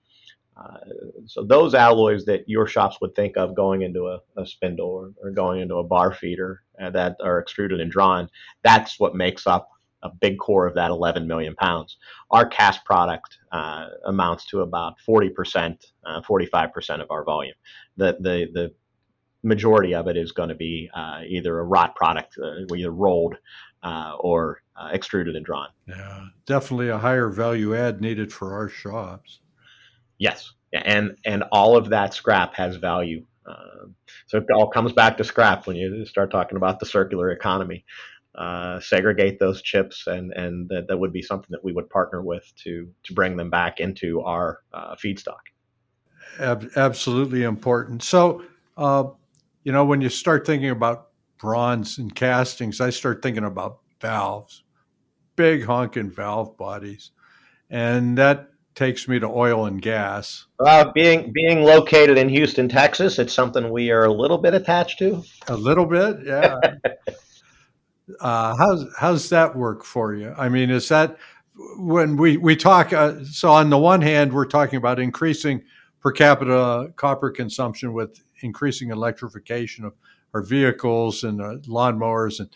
Uh, 0.57 0.77
so 1.25 1.43
those 1.43 1.73
alloys 1.73 2.23
that 2.25 2.47
your 2.47 2.65
shops 2.65 2.97
would 3.01 3.13
think 3.13 3.35
of 3.35 3.55
going 3.55 3.81
into 3.81 4.05
a, 4.05 4.19
a 4.41 4.45
spindle 4.45 4.87
or, 4.87 5.11
or, 5.21 5.29
going 5.31 5.59
into 5.59 5.75
a 5.75 5.83
bar 5.83 6.13
feeder 6.13 6.61
uh, 6.81 6.89
that 6.89 7.17
are 7.21 7.39
extruded 7.39 7.81
and 7.81 7.91
drawn, 7.91 8.29
that's 8.63 8.97
what 8.97 9.15
makes 9.15 9.45
up 9.47 9.67
a 10.05 10.09
big 10.21 10.37
core 10.37 10.67
of 10.67 10.75
that 10.75 10.91
11 10.91 11.27
million 11.27 11.55
pounds. 11.55 11.97
Our 12.31 12.45
cast 12.45 12.85
product 12.85 13.37
uh, 13.51 13.87
amounts 14.05 14.45
to 14.47 14.61
about 14.61 14.95
40%, 15.07 15.77
45% 16.05 16.89
uh, 16.99 17.03
of 17.03 17.11
our 17.11 17.23
volume. 17.23 17.55
The, 17.97 18.15
the, 18.19 18.47
the 18.53 18.73
majority 19.43 19.95
of 19.95 20.07
it 20.07 20.15
is 20.15 20.31
going 20.31 20.49
to 20.49 20.55
be 20.55 20.89
uh, 20.95 21.21
either 21.27 21.59
a 21.59 21.63
wrought 21.63 21.95
product, 21.95 22.37
uh, 22.41 22.73
either 22.75 22.91
rolled 22.91 23.35
or 23.83 24.61
extruded 24.91 25.35
and 25.35 25.45
drawn. 25.45 25.69
Yeah, 25.87 26.25
definitely 26.45 26.89
a 26.89 26.97
higher 26.97 27.29
value 27.29 27.75
add 27.75 28.01
needed 28.01 28.31
for 28.31 28.53
our 28.53 28.69
shops. 28.69 29.39
Yes, 30.17 30.53
and 30.73 31.17
and 31.25 31.43
all 31.51 31.77
of 31.77 31.89
that 31.89 32.13
scrap 32.13 32.53
has 32.55 32.75
value. 32.75 33.25
Uh, 33.47 33.85
so 34.27 34.39
it 34.39 34.45
all 34.53 34.67
comes 34.67 34.91
back 34.91 35.17
to 35.17 35.23
scrap 35.23 35.67
when 35.67 35.75
you 35.75 36.05
start 36.05 36.31
talking 36.31 36.57
about 36.57 36.79
the 36.79 36.85
circular 36.85 37.29
economy. 37.31 37.85
Uh, 38.37 38.81
segregate 38.81 39.39
those 39.39 39.61
chips, 39.61 40.07
and 40.07 40.33
and 40.33 40.67
that, 40.67 40.87
that 40.89 40.97
would 40.97 41.13
be 41.13 41.21
something 41.21 41.47
that 41.51 41.63
we 41.63 41.71
would 41.71 41.89
partner 41.89 42.21
with 42.21 42.51
to 42.63 42.91
to 43.03 43.13
bring 43.13 43.37
them 43.37 43.49
back 43.49 43.79
into 43.79 44.21
our 44.21 44.59
uh, 44.73 44.93
feedstock. 44.95 45.39
Ab- 46.39 46.69
absolutely 46.75 47.43
important. 47.43 48.03
So, 48.03 48.43
uh, 48.75 49.05
you 49.63 49.71
know, 49.71 49.85
when 49.85 50.01
you 50.01 50.09
start 50.09 50.45
thinking 50.45 50.69
about 50.69 51.07
bronze 51.37 51.97
and 51.97 52.13
castings, 52.13 52.81
I 52.81 52.89
start 52.89 53.21
thinking 53.21 53.45
about 53.45 53.79
valves, 54.01 54.63
big 55.37 55.63
honking 55.63 56.11
valve 56.11 56.57
bodies, 56.57 57.11
and 57.69 58.17
that 58.17 58.49
takes 58.75 59.07
me 59.07 59.17
to 59.17 59.27
oil 59.27 59.65
and 59.65 59.81
gas. 59.81 60.45
Uh, 60.59 60.91
being 60.91 61.31
being 61.31 61.63
located 61.63 62.17
in 62.17 62.27
Houston, 62.27 62.67
Texas, 62.67 63.17
it's 63.17 63.33
something 63.33 63.69
we 63.69 63.91
are 63.91 64.03
a 64.03 64.11
little 64.11 64.37
bit 64.37 64.53
attached 64.53 64.99
to. 64.99 65.23
A 65.47 65.55
little 65.55 65.85
bit, 65.85 66.17
yeah. 66.25 66.59
uh, 68.19 68.55
how's 68.55 68.85
how's 68.97 69.29
that 69.29 69.55
work 69.55 69.83
for 69.83 70.13
you? 70.13 70.33
I 70.37 70.49
mean, 70.49 70.69
is 70.69 70.89
that 70.89 71.17
when 71.77 72.17
we 72.17 72.37
we 72.37 72.55
talk? 72.55 72.93
Uh, 72.93 73.23
so 73.25 73.51
on 73.51 73.69
the 73.69 73.77
one 73.77 74.01
hand, 74.01 74.33
we're 74.33 74.45
talking 74.45 74.77
about 74.77 74.99
increasing 74.99 75.63
per 76.01 76.11
capita 76.11 76.93
copper 76.95 77.31
consumption 77.31 77.93
with 77.93 78.23
increasing 78.41 78.91
electrification 78.91 79.85
of 79.85 79.93
our 80.33 80.43
vehicles 80.43 81.23
and 81.23 81.41
uh, 81.41 81.55
lawnmowers, 81.67 82.39
and 82.39 82.49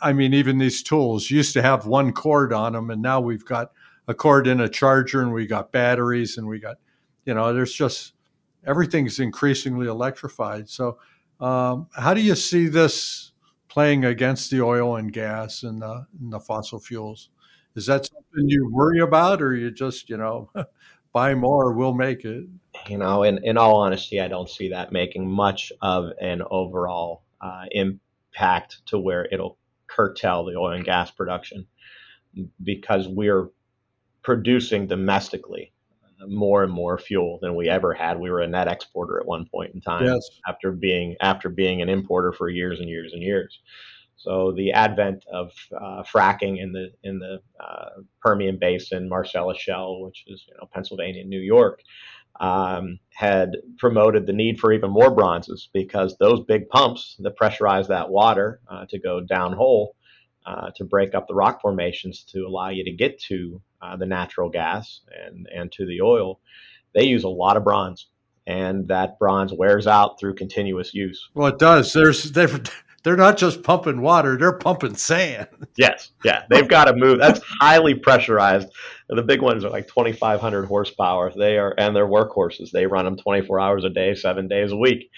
I 0.00 0.12
mean, 0.12 0.34
even 0.34 0.58
these 0.58 0.82
tools 0.82 1.30
used 1.30 1.52
to 1.54 1.62
have 1.62 1.86
one 1.86 2.12
cord 2.12 2.52
on 2.52 2.72
them, 2.72 2.90
and 2.90 3.02
now 3.02 3.20
we've 3.20 3.44
got 3.44 3.72
a 4.06 4.14
cord 4.14 4.46
in 4.46 4.60
a 4.60 4.68
charger 4.68 5.22
and 5.22 5.32
we 5.32 5.46
got 5.46 5.72
batteries 5.72 6.36
and 6.36 6.46
we 6.46 6.58
got, 6.58 6.76
you 7.24 7.34
know, 7.34 7.52
there's 7.52 7.72
just 7.72 8.12
everything's 8.66 9.18
increasingly 9.18 9.86
electrified. 9.86 10.68
So, 10.68 10.98
um, 11.40 11.88
how 11.94 12.14
do 12.14 12.20
you 12.20 12.34
see 12.34 12.66
this 12.66 13.32
playing 13.74 14.04
against 14.04 14.52
the 14.52 14.62
oil 14.62 14.94
and 14.94 15.12
gas 15.12 15.64
and 15.64 15.82
the, 15.82 16.06
and 16.20 16.32
the 16.32 16.38
fossil 16.38 16.78
fuels? 16.78 17.30
Is 17.74 17.86
that 17.86 18.06
something 18.06 18.48
you 18.48 18.70
worry 18.72 19.00
about, 19.00 19.42
or 19.42 19.56
you 19.56 19.72
just, 19.72 20.08
you 20.08 20.16
know, 20.16 20.48
buy 21.12 21.34
more, 21.34 21.72
we'll 21.72 21.92
make 21.92 22.24
it? 22.24 22.44
You 22.88 22.98
know, 22.98 23.24
in, 23.24 23.42
in 23.42 23.58
all 23.58 23.80
honesty, 23.80 24.20
I 24.20 24.28
don't 24.28 24.48
see 24.48 24.68
that 24.68 24.92
making 24.92 25.28
much 25.28 25.72
of 25.82 26.12
an 26.20 26.42
overall 26.52 27.24
uh, 27.40 27.64
impact 27.72 28.86
to 28.86 28.98
where 29.00 29.26
it'll 29.32 29.58
curtail 29.88 30.44
the 30.44 30.54
oil 30.54 30.70
and 30.70 30.84
gas 30.84 31.10
production 31.10 31.66
because 32.62 33.08
we're 33.08 33.48
producing 34.22 34.86
domestically 34.86 35.72
more 36.28 36.62
and 36.62 36.72
more 36.72 36.98
fuel 36.98 37.38
than 37.40 37.54
we 37.54 37.68
ever 37.68 37.92
had. 37.92 38.18
We 38.18 38.30
were 38.30 38.40
a 38.40 38.46
net 38.46 38.68
exporter 38.68 39.18
at 39.18 39.26
one 39.26 39.46
point 39.46 39.74
in 39.74 39.80
time 39.80 40.04
yes. 40.04 40.28
after 40.46 40.72
being 40.72 41.16
after 41.20 41.48
being 41.48 41.82
an 41.82 41.88
importer 41.88 42.32
for 42.32 42.48
years 42.48 42.80
and 42.80 42.88
years 42.88 43.12
and 43.12 43.22
years. 43.22 43.60
So 44.16 44.52
the 44.52 44.72
advent 44.72 45.24
of 45.32 45.52
uh, 45.78 46.02
fracking 46.02 46.58
in 46.58 46.72
the 46.72 46.92
in 47.02 47.18
the 47.18 47.40
uh, 47.60 48.00
Permian 48.22 48.58
Basin, 48.58 49.08
Marcellus 49.08 49.58
Shale, 49.58 50.00
which 50.00 50.24
is 50.26 50.44
you 50.48 50.54
know 50.56 50.68
Pennsylvania 50.72 51.20
and 51.20 51.30
New 51.30 51.40
York, 51.40 51.80
um, 52.40 52.98
had 53.10 53.56
promoted 53.78 54.26
the 54.26 54.32
need 54.32 54.58
for 54.58 54.72
even 54.72 54.90
more 54.90 55.10
bronzes 55.10 55.68
because 55.72 56.16
those 56.18 56.40
big 56.46 56.68
pumps 56.68 57.16
that 57.20 57.38
pressurize 57.38 57.88
that 57.88 58.08
water 58.08 58.60
uh, 58.68 58.86
to 58.86 58.98
go 58.98 59.20
downhole 59.20 59.88
uh, 60.46 60.70
to 60.76 60.84
break 60.84 61.14
up 61.14 61.26
the 61.26 61.34
rock 61.34 61.60
formations 61.60 62.24
to 62.32 62.46
allow 62.46 62.68
you 62.68 62.84
to 62.84 62.92
get 62.92 63.18
to 63.18 63.60
uh, 63.80 63.96
the 63.96 64.06
natural 64.06 64.50
gas 64.50 65.00
and, 65.26 65.48
and 65.54 65.72
to 65.72 65.86
the 65.86 66.00
oil, 66.00 66.40
they 66.94 67.04
use 67.04 67.24
a 67.24 67.28
lot 67.28 67.56
of 67.56 67.64
bronze. 67.64 68.08
And 68.46 68.88
that 68.88 69.18
bronze 69.18 69.54
wears 69.54 69.86
out 69.86 70.20
through 70.20 70.34
continuous 70.34 70.92
use. 70.92 71.30
Well, 71.32 71.46
it 71.46 71.58
does. 71.58 71.94
There's 71.94 72.30
they're, 72.32 72.60
they're 73.02 73.16
not 73.16 73.38
just 73.38 73.62
pumping 73.62 74.02
water; 74.02 74.36
they're 74.36 74.58
pumping 74.58 74.96
sand. 74.96 75.48
Yes, 75.76 76.12
yeah, 76.24 76.44
they've 76.48 76.68
got 76.68 76.84
to 76.84 76.94
move. 76.94 77.18
That's 77.18 77.40
highly 77.60 77.94
pressurized. 77.94 78.68
The 79.08 79.24
big 79.24 79.42
ones 79.42 79.64
are 79.64 79.70
like 79.70 79.88
2,500 79.88 80.66
horsepower. 80.66 81.32
They 81.36 81.58
are, 81.58 81.74
and 81.76 81.96
they're 81.96 82.06
workhorses. 82.06 82.70
They 82.70 82.86
run 82.86 83.06
them 83.06 83.16
24 83.16 83.58
hours 83.58 83.82
a 83.82 83.90
day, 83.90 84.14
seven 84.14 84.46
days 84.46 84.70
a 84.70 84.76
week. 84.76 85.10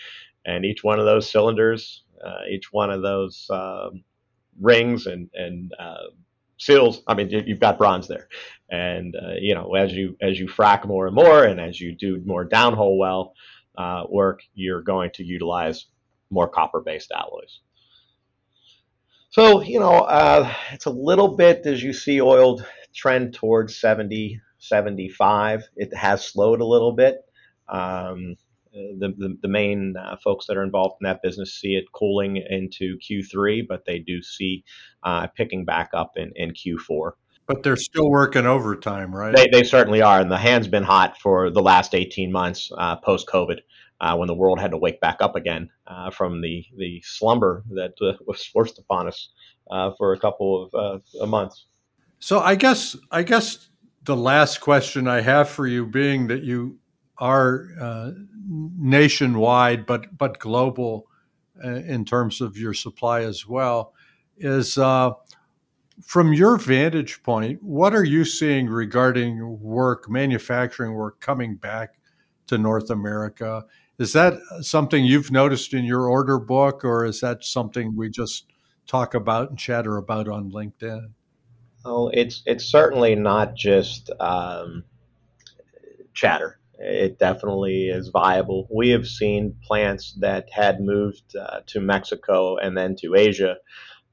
And 0.47 0.65
each 0.65 0.83
one 0.83 0.99
of 0.99 1.05
those 1.05 1.31
cylinders, 1.31 2.05
uh, 2.25 2.47
each 2.51 2.73
one 2.73 2.91
of 2.91 3.03
those 3.03 3.47
um, 3.51 4.03
rings 4.61 5.07
and 5.07 5.29
and 5.35 5.73
uh, 5.79 6.09
seals. 6.59 7.03
I 7.07 7.14
mean, 7.14 7.31
you've 7.31 7.61
got 7.61 7.79
bronze 7.79 8.09
there, 8.09 8.29
and 8.71 9.14
uh, 9.16 9.35
you 9.38 9.55
know 9.55 9.75
as 9.75 9.92
you 9.92 10.16
as 10.21 10.38
you 10.38 10.47
frack 10.47 10.87
more 10.87 11.07
and 11.07 11.14
more, 11.14 11.45
and 11.45 11.61
as 11.61 11.81
you 11.81 11.95
do 11.95 12.23
more 12.25 12.49
downhole 12.49 12.99
well 12.99 13.35
uh, 13.79 14.05
work, 14.09 14.40
you're 14.55 14.83
going 14.83 15.11
to 15.14 15.25
utilize 15.25 15.87
more 16.31 16.49
copper-based 16.49 17.12
alloys. 17.12 17.61
So 19.31 19.62
you 19.62 19.81
know 19.81 19.92
uh, 19.92 20.53
it's 20.73 20.87
a 20.87 20.90
little 20.90 21.37
bit 21.37 21.66
as 21.66 21.83
you 21.83 21.92
see 21.92 22.21
oil 22.21 22.62
trend 22.95 23.35
towards 23.35 23.77
70, 23.77 24.40
75. 24.59 25.69
It 25.77 25.95
has 25.95 26.27
slowed 26.27 26.61
a 26.61 26.64
little 26.64 26.92
bit. 26.92 27.19
Um, 27.69 28.37
the, 28.99 29.15
the, 29.17 29.39
the 29.43 29.49
main 29.49 29.95
uh, 29.97 30.17
folks 30.23 30.47
that 30.47 30.57
are 30.57 30.62
involved 30.62 30.97
in 31.01 31.05
that 31.05 31.23
business 31.23 31.55
see 31.55 31.75
it 31.75 31.85
cooling 31.93 32.37
into 32.37 32.99
Q3, 32.99 33.67
but 33.69 33.85
they 33.87 33.99
do 33.99 34.23
see 34.23 34.65
uh, 35.03 35.27
picking 35.29 35.65
back 35.65 35.91
up 35.95 36.12
in, 36.17 36.33
in 36.37 36.53
Q4. 36.53 37.12
But 37.47 37.62
they're 37.62 37.77
still 37.77 38.11
working 38.11 38.45
overtime, 38.45 39.15
right? 39.15 39.35
They, 39.35 39.47
they 39.51 39.62
certainly 39.62 40.03
are. 40.03 40.21
And 40.21 40.31
the 40.31 40.37
hand's 40.37 40.69
been 40.69 40.83
hot 40.83 41.17
for 41.19 41.51
the 41.51 41.62
last 41.62 41.95
18 41.95 42.33
months 42.33 42.71
uh, 42.77 42.97
post 42.97 43.29
COVID. 43.29 43.59
Uh, 43.99 44.15
when 44.15 44.27
the 44.27 44.35
world 44.35 44.61
had 44.61 44.73
to 44.73 44.77
wake 44.77 45.01
back 45.01 45.17
up 45.21 45.37
again 45.37 45.71
uh, 45.87 46.11
from 46.11 46.43
the, 46.43 46.62
the 46.77 47.01
slumber 47.03 47.65
that 47.71 47.95
uh, 48.03 48.12
was 48.27 48.45
forced 48.45 48.79
upon 48.79 49.09
us 49.09 49.31
for 49.97 50.12
a 50.12 50.19
couple 50.19 50.69
of 50.75 51.29
months. 51.31 51.65
So 52.19 52.41
I 52.41 52.57
guess 52.57 52.95
I 53.11 53.23
guess 53.23 53.71
the 54.03 54.17
last 54.17 54.61
question 54.61 55.09
I 55.09 55.23
have 55.23 55.49
for 55.49 55.67
you, 55.67 55.87
being 55.87 56.27
that 56.29 56.43
you 56.43 56.79
are 57.19 57.69
uh, 57.81 58.11
nationwide, 58.49 59.87
but 59.87 60.17
but 60.17 60.39
global 60.39 61.07
uh, 61.65 61.69
in 61.69 62.05
terms 62.05 62.41
of 62.41 62.57
your 62.57 62.75
supply 62.75 63.23
as 63.23 63.47
well, 63.47 63.95
is 64.37 64.79
uh, 64.79 65.13
from 66.03 66.33
your 66.33 66.57
vantage 66.59 67.23
point, 67.23 67.63
what 67.63 67.95
are 67.95 68.05
you 68.05 68.25
seeing 68.25 68.69
regarding 68.69 69.61
work, 69.61 70.11
manufacturing 70.11 70.93
work 70.93 71.21
coming 71.21 71.57
back 71.57 71.99
to 72.47 72.59
North 72.59 72.91
America? 72.91 73.65
Is 73.99 74.13
that 74.13 74.35
something 74.61 75.05
you've 75.05 75.33
noticed 75.33 75.73
in 75.73 75.85
your 75.85 76.07
order 76.07 76.39
book, 76.39 76.85
or 76.85 77.07
is 77.07 77.21
that 77.21 77.45
something 77.45 77.97
we 77.97 78.11
just 78.11 78.47
talk 78.87 79.15
about 79.15 79.51
and 79.51 79.59
chatter 79.59 79.97
about 79.97 80.29
on 80.29 80.51
LinkedIn? 80.51 81.09
Oh, 81.85 82.09
it's 82.13 82.43
it's 82.47 82.65
certainly 82.65 83.15
not 83.15 83.55
just 83.55 84.11
um, 84.21 84.85
chatter 86.13 86.59
it 86.79 87.19
definitely 87.19 87.89
is 87.89 88.09
viable. 88.09 88.69
We 88.71 88.91
have 88.91 89.07
seen 89.07 89.57
plants 89.62 90.17
that 90.21 90.49
had 90.51 90.81
moved 90.81 91.35
uh, 91.37 91.61
to 91.67 91.81
Mexico 91.81 92.57
and 92.57 92.77
then 92.77 92.97
to 92.97 93.15
Asia 93.15 93.57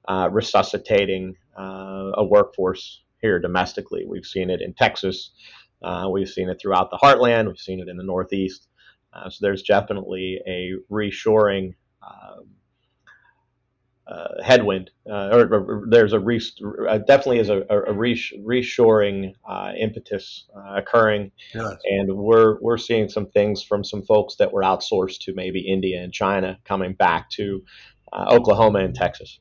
uh, 0.08 0.30
resuscitating 0.32 1.36
uh, 1.58 2.12
a 2.15 2.23
workforce 2.23 3.04
here 3.21 3.39
domestically. 3.39 4.06
We've 4.06 4.26
seen 4.26 4.49
it 4.49 4.62
in 4.62 4.73
Texas. 4.73 5.32
Uh, 5.82 6.08
we've 6.12 6.30
seen 6.30 6.49
it 6.49 6.60
throughout 6.62 6.89
the 6.89 6.97
heartland. 6.97 7.47
We've 7.47 7.58
seen 7.58 7.80
it 7.80 7.88
in 7.88 7.97
the 7.97 8.04
Northeast. 8.04 8.67
Uh, 9.13 9.30
so 9.30 9.38
there's 9.41 9.63
definitely 9.63 10.39
a 10.47 10.73
reshoring 10.91 11.76
um, 12.02 12.47
uh, 14.13 14.43
headwind, 14.43 14.91
uh, 15.10 15.30
or, 15.32 15.54
or, 15.54 15.84
there's 15.89 16.13
a 16.13 16.19
re- 16.19 16.39
uh, 16.88 16.99
definitely 16.99 17.39
is 17.39 17.49
a, 17.49 17.62
a 17.62 17.93
reshoring 17.93 19.34
uh, 19.49 19.71
impetus 19.80 20.45
uh, 20.56 20.76
occurring, 20.76 21.32
yes. 21.54 21.76
and 21.86 22.15
we're 22.15 22.60
we're 22.62 22.78
seeing 22.78 23.10
some 23.10 23.26
things 23.28 23.63
from 23.63 23.84
some 23.84 24.04
folks 24.04 24.36
that 24.36 24.52
were 24.52 24.62
outsourced 24.62 25.19
to 25.19 25.34
maybe 25.34 25.62
India 25.62 26.02
and 26.02 26.13
China 26.13 26.60
coming 26.63 26.93
back 26.93 27.30
to 27.32 27.63
uh, 28.12 28.26
Oklahoma 28.30 28.80
and 28.80 28.93
Texas. 28.93 29.39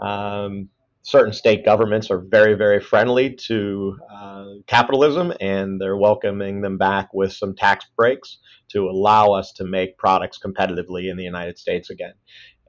Um, 0.00 0.68
certain 1.08 1.32
state 1.32 1.64
governments 1.64 2.10
are 2.10 2.18
very, 2.18 2.54
very 2.54 2.80
friendly 2.80 3.34
to 3.34 3.96
uh, 4.12 4.44
capitalism 4.66 5.32
and 5.40 5.80
they're 5.80 5.96
welcoming 5.96 6.60
them 6.60 6.76
back 6.76 7.14
with 7.14 7.32
some 7.32 7.54
tax 7.54 7.86
breaks 7.96 8.38
to 8.68 8.90
allow 8.90 9.32
us 9.32 9.52
to 9.52 9.64
make 9.64 9.96
products 9.96 10.38
competitively 10.38 11.10
in 11.10 11.16
the 11.16 11.24
United 11.24 11.58
States 11.58 11.88
again. 11.88 12.12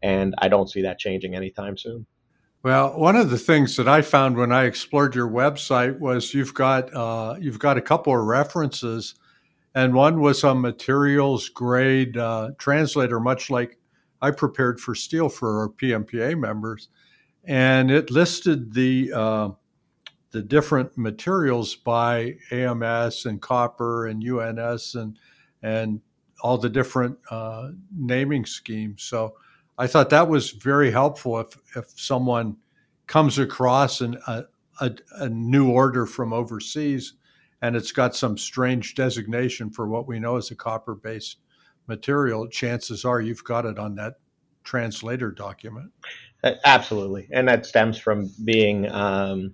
And 0.01 0.35
I 0.37 0.47
don't 0.47 0.69
see 0.69 0.81
that 0.83 0.99
changing 0.99 1.35
anytime 1.35 1.77
soon. 1.77 2.05
Well, 2.61 2.99
one 2.99 3.15
of 3.15 3.29
the 3.29 3.37
things 3.37 3.77
that 3.77 3.87
I 3.87 4.01
found 4.01 4.35
when 4.35 4.51
I 4.51 4.65
explored 4.65 5.15
your 5.15 5.29
website 5.29 5.97
was 5.99 6.33
you've 6.33 6.53
got 6.53 6.93
uh, 6.93 7.35
you've 7.39 7.59
got 7.59 7.77
a 7.77 7.81
couple 7.81 8.13
of 8.13 8.25
references, 8.25 9.15
and 9.73 9.93
one 9.93 10.19
was 10.19 10.43
a 10.43 10.53
materials 10.53 11.47
grade 11.47 12.17
uh, 12.17 12.51
translator, 12.57 13.21
much 13.21 13.49
like 13.49 13.77
I 14.21 14.31
prepared 14.31 14.81
for 14.81 14.93
Steel 14.93 15.29
for 15.29 15.61
our 15.61 15.69
PMPA 15.69 16.37
members, 16.37 16.89
and 17.45 17.89
it 17.89 18.11
listed 18.11 18.73
the 18.73 19.13
uh, 19.15 19.49
the 20.31 20.41
different 20.41 20.97
materials 20.97 21.75
by 21.75 22.35
AMS 22.51 23.25
and 23.25 23.41
copper 23.41 24.07
and 24.07 24.21
UNS 24.21 24.95
and 24.95 25.17
and 25.63 26.01
all 26.41 26.57
the 26.57 26.69
different 26.69 27.17
uh, 27.31 27.69
naming 27.97 28.45
schemes. 28.45 29.03
So 29.03 29.35
I 29.79 29.87
thought 29.87 30.09
that 30.09 30.27
was 30.27 30.51
very 30.51 30.91
helpful 30.91 31.39
if 31.39 31.57
if 31.75 31.85
someone 31.95 32.57
comes 33.07 33.39
across 33.39 34.01
an, 34.01 34.17
a, 34.27 34.43
a, 34.81 34.91
a 35.15 35.29
new 35.29 35.69
order 35.69 36.05
from 36.05 36.33
overseas 36.33 37.13
and 37.61 37.75
it's 37.75 37.91
got 37.91 38.15
some 38.15 38.37
strange 38.37 38.93
designation 38.93 39.69
for 39.69 39.87
what 39.87 40.07
we 40.07 40.19
know 40.19 40.37
as 40.37 40.51
a 40.51 40.55
copper 40.55 40.95
based 40.95 41.37
material, 41.87 42.47
chances 42.47 43.05
are 43.05 43.19
you've 43.21 43.43
got 43.43 43.65
it 43.65 43.79
on 43.79 43.95
that 43.95 44.15
translator 44.63 45.31
document. 45.31 45.91
Absolutely. 46.43 47.27
And 47.31 47.47
that 47.47 47.65
stems 47.65 47.97
from 47.97 48.29
being 48.45 48.89
um, 48.91 49.53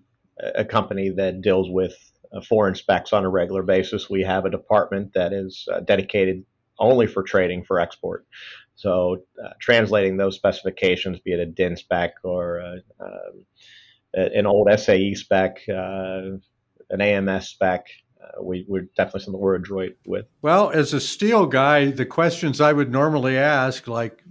a 0.55 0.65
company 0.65 1.09
that 1.09 1.41
deals 1.41 1.69
with 1.69 1.95
uh, 2.33 2.41
foreign 2.41 2.75
specs 2.75 3.13
on 3.13 3.25
a 3.25 3.29
regular 3.29 3.63
basis. 3.63 4.09
We 4.09 4.21
have 4.23 4.45
a 4.45 4.49
department 4.51 5.13
that 5.13 5.33
is 5.33 5.67
uh, 5.71 5.79
dedicated 5.79 6.45
only 6.77 7.07
for 7.07 7.23
trading 7.23 7.63
for 7.63 7.79
export. 7.79 8.25
So 8.75 9.23
uh, 9.43 9.49
translating 9.59 10.17
those 10.17 10.35
specifications, 10.35 11.19
be 11.19 11.33
it 11.33 11.39
a 11.39 11.45
DIN 11.45 11.77
spec 11.77 12.15
or 12.23 12.57
a, 12.57 12.81
um, 12.99 13.45
an 14.13 14.45
old 14.45 14.67
SAE 14.77 15.15
spec, 15.15 15.61
uh, 15.69 16.37
an 16.89 17.01
AMS 17.01 17.47
spec, 17.49 17.87
uh, 18.21 18.43
we, 18.43 18.65
we're 18.67 18.87
definitely 18.95 19.21
something 19.21 19.41
we're 19.41 19.55
adroit 19.55 19.97
with. 20.05 20.25
Well, 20.41 20.69
as 20.71 20.93
a 20.93 20.99
steel 20.99 21.45
guy, 21.45 21.91
the 21.91 22.05
questions 22.05 22.59
I 22.59 22.73
would 22.73 22.91
normally 22.91 23.37
ask, 23.37 23.87
like 23.87 24.23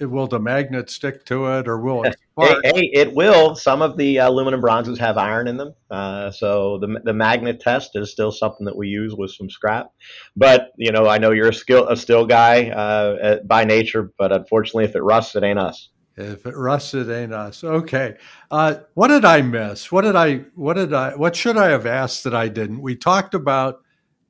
will 0.00 0.26
the 0.26 0.40
magnet 0.40 0.90
stick 0.90 1.24
to 1.26 1.46
it 1.46 1.68
or 1.68 1.78
will 1.78 2.04
it 2.04 2.16
hey, 2.38 2.56
hey, 2.64 2.90
it 2.92 3.14
will. 3.14 3.54
Some 3.54 3.82
of 3.82 3.96
the 3.96 4.18
aluminum 4.18 4.60
bronzes 4.60 4.98
have 4.98 5.16
iron 5.16 5.48
in 5.48 5.56
them. 5.56 5.74
Uh, 5.90 6.30
so 6.30 6.78
the, 6.78 7.00
the 7.04 7.12
magnet 7.12 7.60
test 7.60 7.90
is 7.94 8.10
still 8.10 8.32
something 8.32 8.64
that 8.66 8.76
we 8.76 8.88
use 8.88 9.14
with 9.14 9.30
some 9.30 9.48
scrap. 9.48 9.90
But 10.36 10.72
you 10.76 10.92
know 10.92 11.08
i 11.08 11.18
know 11.18 11.30
you're 11.30 11.48
a 11.48 11.54
skill 11.54 11.88
a 11.88 11.96
still 11.96 12.26
guy 12.26 12.68
uh, 12.70 13.38
by 13.44 13.64
nature 13.64 14.12
but 14.18 14.32
unfortunately 14.32 14.84
if 14.84 14.94
it 14.94 15.02
rusts 15.02 15.34
it 15.36 15.42
ain't 15.42 15.58
us. 15.58 15.90
If 16.16 16.46
it 16.46 16.56
rusts 16.56 16.94
it 16.94 17.08
ain't 17.08 17.32
us. 17.32 17.64
Okay. 17.64 18.16
Uh, 18.50 18.76
what 18.94 19.08
did 19.08 19.24
i 19.24 19.42
miss? 19.42 19.90
What 19.90 20.02
did 20.02 20.16
i 20.16 20.38
what 20.54 20.74
did 20.74 20.92
i 20.92 21.14
what 21.16 21.34
should 21.36 21.56
i 21.56 21.68
have 21.68 21.86
asked 21.86 22.24
that 22.24 22.34
i 22.34 22.48
didn't? 22.48 22.80
We 22.80 22.96
talked 22.96 23.34
about 23.34 23.80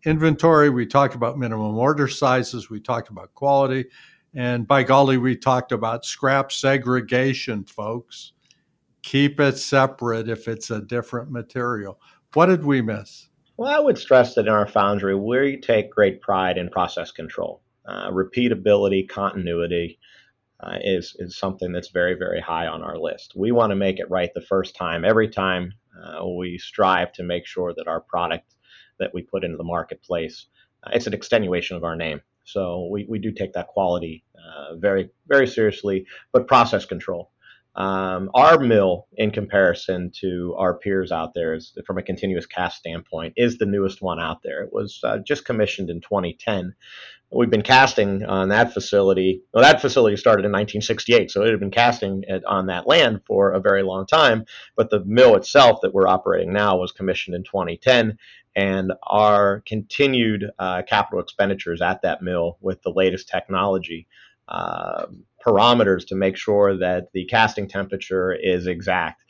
inventory. 0.05 0.71
We 0.71 0.87
talked 0.87 1.15
about 1.15 1.39
minimum 1.39 1.77
order 1.77 2.09
sizes. 2.09 2.71
We 2.71 2.81
talked 2.81 3.09
about 3.09 3.35
quality 3.35 3.87
and 4.35 4.67
by 4.67 4.83
golly, 4.83 5.17
we 5.17 5.37
talked 5.37 5.73
about 5.73 6.05
scrap 6.05 6.51
segregation, 6.51 7.65
folks. 7.65 8.33
Keep 9.03 9.39
it 9.41 9.59
separate 9.59 10.29
if 10.29 10.49
it's 10.49 10.71
a 10.71 10.81
different 10.81 11.31
material. 11.31 12.01
What 12.33 12.47
did 12.47 12.65
we 12.65 12.83
miss? 12.83 13.29
Well, 13.57 13.71
I 13.71 13.79
would 13.79 13.99
stress 13.99 14.35
that 14.35 14.47
in 14.47 14.53
our 14.53 14.67
foundry, 14.67 15.15
we 15.15 15.61
take 15.61 15.91
great 15.91 16.21
pride 16.21 16.59
in 16.59 16.69
process 16.71 17.13
control. 17.13 17.63
Uh, 17.87 18.11
repeatability, 18.11 19.09
continuity 19.09 19.99
uh, 20.61 20.79
is, 20.83 21.15
is 21.19 21.37
something 21.37 21.71
that's 21.71 21.91
very, 21.91 22.15
very 22.15 22.41
high 22.41 22.67
on 22.67 22.83
our 22.83 22.99
list. 22.99 23.35
We 23.37 23.53
want 23.53 23.71
to 23.71 23.77
make 23.77 24.01
it 24.01 24.11
right 24.11 24.31
the 24.35 24.41
first 24.41 24.75
time. 24.75 25.05
Every 25.05 25.29
time 25.29 25.73
uh, 26.03 26.27
we 26.27 26.59
strive 26.59 27.13
to 27.13 27.23
make 27.23 27.47
sure 27.47 27.73
that 27.77 27.87
our 27.87 28.01
product 28.01 28.55
that 28.99 29.13
we 29.15 29.23
put 29.23 29.45
into 29.45 29.57
the 29.57 29.65
marketplace, 29.65 30.47
uh, 30.85 30.91
it's 30.95 31.07
an 31.07 31.15
extenuation 31.15 31.77
of 31.77 31.85
our 31.85 31.95
name. 31.95 32.21
So 32.45 32.89
we, 32.91 33.07
we 33.09 33.19
do 33.19 33.33
take 33.33 33.53
that 33.55 33.69
quality 33.69 34.25
uh, 34.37 34.77
very, 34.77 35.11
very 35.29 35.47
seriously, 35.47 36.07
but 36.33 36.47
process 36.47 36.85
control. 36.87 37.31
Um, 37.77 38.31
our 38.35 38.59
mill, 38.59 39.09
in 39.17 39.33
comparison 39.33 40.13
to 40.21 40.55
our 40.57 40.75
peers 40.75 41.11
out 41.11 41.35
there, 41.35 41.55
is 41.55 41.77
from 41.87 41.99
a 41.99 42.03
continuous 42.03 42.47
cast 42.47 42.79
standpoint, 42.79 43.35
is 43.37 43.59
the 43.59 43.67
newest 43.67 44.01
one 44.01 44.21
out 44.21 44.43
there. 44.43 44.63
It 44.63 44.73
was 44.73 45.01
uh, 45.03 45.19
just 45.19 45.45
commissioned 45.45 45.91
in 45.91 46.01
2010. 46.01 46.75
We've 47.33 47.51
been 47.51 47.63
casting 47.63 48.25
on 48.25 48.51
that 48.51 48.73
facility. 48.73 49.43
Well, 49.53 49.65
that 49.65 49.81
facility 49.81 50.17
started 50.17 50.45
in 50.45 50.53
1968, 50.53 51.33
so 51.33 51.43
it 51.43 51.51
had 51.51 51.59
been 51.59 51.73
casting 51.73 52.23
on 52.47 52.67
that 52.67 52.87
land 52.87 53.23
for 53.27 53.51
a 53.51 53.61
very 53.61 53.83
long 53.83 54.07
time. 54.07 54.45
But 54.77 54.91
the 54.91 55.05
mill 55.05 55.35
itself 55.35 55.81
that 55.83 55.93
we're 55.93 56.07
operating 56.07 56.53
now 56.53 56.77
was 56.77 56.93
commissioned 56.93 57.35
in 57.35 57.43
2010, 57.43 58.19
and 58.55 58.93
our 59.03 59.65
continued 59.67 60.45
uh, 60.61 60.83
capital 60.83 61.19
expenditures 61.19 61.83
at 61.83 62.03
that 62.03 62.23
mill 62.23 62.57
with 62.61 62.83
the 62.83 62.93
latest 62.93 63.29
technology 63.29 64.07
uh, 64.47 65.07
parameters 65.47 66.07
to 66.09 66.15
make 66.15 66.37
sure 66.37 66.77
that 66.79 67.09
the 67.13 67.27
casting 67.27 67.69
temperature 67.69 68.33
is 68.33 68.67
exact 68.67 69.21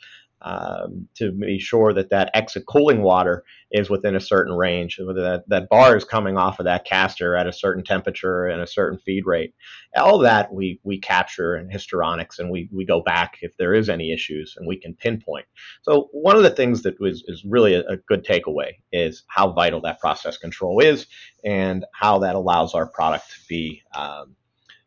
um, 0.45 1.07
to 1.15 1.31
be 1.31 1.57
sure 1.57 1.91
that 1.91 2.11
that 2.11 2.29
exit 2.35 2.65
cooling 2.67 3.01
water 3.01 3.43
is 3.71 3.89
within 3.89 4.15
a 4.15 4.19
certain 4.19 4.53
range, 4.53 4.97
that, 4.97 5.43
that 5.47 5.69
bar 5.69 5.97
is 5.97 6.03
coming 6.03 6.37
off 6.37 6.59
of 6.59 6.65
that 6.65 6.85
caster 6.85 7.35
at 7.35 7.47
a 7.47 7.53
certain 7.53 7.83
temperature 7.83 8.45
and 8.45 8.61
a 8.61 8.67
certain 8.67 8.99
feed 8.99 9.25
rate. 9.25 9.55
All 9.95 10.19
that 10.19 10.53
we, 10.53 10.79
we 10.83 10.99
capture 10.99 11.57
in 11.57 11.67
histronics 11.69 12.37
and 12.37 12.51
we, 12.51 12.69
we 12.71 12.85
go 12.85 13.01
back 13.01 13.39
if 13.41 13.57
there 13.57 13.73
is 13.73 13.89
any 13.89 14.13
issues 14.13 14.53
and 14.55 14.67
we 14.67 14.79
can 14.79 14.93
pinpoint. 14.93 15.45
So 15.81 16.09
one 16.11 16.35
of 16.35 16.43
the 16.43 16.51
things 16.51 16.83
that 16.83 16.99
was, 16.99 17.23
is 17.27 17.43
really 17.43 17.73
a, 17.73 17.81
a 17.87 17.97
good 18.07 18.23
takeaway 18.23 18.73
is 18.91 19.23
how 19.27 19.51
vital 19.51 19.81
that 19.81 19.99
process 19.99 20.37
control 20.37 20.79
is 20.79 21.07
and 21.43 21.85
how 21.93 22.19
that 22.19 22.35
allows 22.35 22.75
our 22.75 22.87
product 22.87 23.31
to 23.31 23.39
be 23.49 23.81
um, 23.95 24.35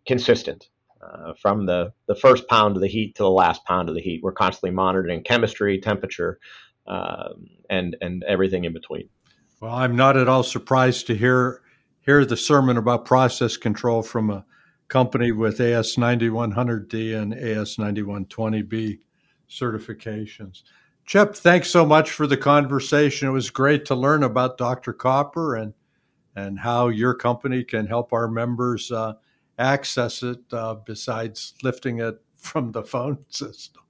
consistent 0.07 0.69
uh, 1.01 1.33
from 1.41 1.67
the, 1.67 1.93
the 2.07 2.15
first 2.15 2.49
pound 2.49 2.77
of 2.77 2.83
the 2.83 2.89
heat 2.89 3.15
to 3.17 3.23
the 3.23 3.31
last 3.31 3.65
pound 3.65 3.89
of 3.89 3.95
the 3.95 4.01
heat. 4.01 4.21
We're 4.23 4.33
constantly 4.33 4.71
monitoring 4.71 5.23
chemistry, 5.23 5.79
temperature, 5.79 6.39
um, 6.87 7.49
and 7.69 7.97
and 8.01 8.25
everything 8.25 8.65
in 8.65 8.73
between. 8.73 9.09
Well, 9.61 9.75
I'm 9.75 9.95
not 9.95 10.17
at 10.17 10.29
all 10.29 10.43
surprised 10.43 11.07
to 11.09 11.15
hear 11.15 11.63
hear 12.01 12.25
the 12.25 12.37
sermon 12.37 12.77
about 12.77 13.05
process 13.05 13.57
control 13.57 14.03
from 14.03 14.31
a 14.31 14.45
company 14.89 15.31
with 15.31 15.61
AS 15.61 15.97
9100D 15.97 17.15
and 17.15 17.35
AS 17.35 17.77
9120B 17.77 19.01
certifications. 19.51 20.63
Chip, 21.05 21.35
thanks 21.35 21.71
so 21.71 21.85
much 21.85 22.11
for 22.11 22.27
the 22.27 22.37
conversation. 22.37 23.29
It 23.29 23.33
was 23.33 23.51
great 23.51 23.85
to 23.87 23.95
learn 23.95 24.23
about 24.23 24.59
Dr. 24.59 24.93
Copper 24.93 25.57
and 25.57 25.75
and 26.35 26.61
how 26.61 26.89
your 26.89 27.15
company 27.15 27.65
can 27.65 27.87
help 27.87 28.13
our 28.13 28.29
members 28.29 28.93
uh, 28.93 29.15
access 29.59 30.23
it 30.23 30.41
uh, 30.53 30.75
besides 30.75 31.55
lifting 31.63 31.99
it 32.01 32.21
from 32.37 32.73
the 32.73 32.83
phone 32.83 33.19
system. 33.29 33.83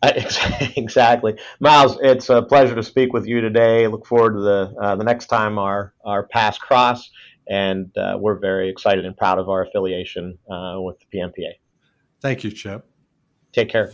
Exactly, 0.76 1.36
Miles. 1.58 1.98
It's 2.00 2.30
a 2.30 2.42
pleasure 2.42 2.76
to 2.76 2.84
speak 2.84 3.12
with 3.12 3.26
you 3.26 3.40
today. 3.40 3.88
Look 3.88 4.06
forward 4.06 4.34
to 4.34 4.40
the 4.40 4.74
uh, 4.80 4.94
the 4.94 5.02
next 5.02 5.26
time 5.26 5.58
our 5.58 5.92
our 6.04 6.28
paths 6.28 6.56
cross, 6.56 7.10
and 7.48 7.90
uh, 7.98 8.16
we're 8.16 8.38
very 8.38 8.70
excited 8.70 9.04
and 9.04 9.16
proud 9.16 9.40
of 9.40 9.48
our 9.48 9.64
affiliation 9.64 10.38
uh, 10.48 10.76
with 10.78 10.98
the 11.00 11.18
PMPA. 11.18 11.54
Thank 12.20 12.44
you, 12.44 12.52
Chip. 12.52 12.86
Take 13.52 13.70
care. 13.70 13.92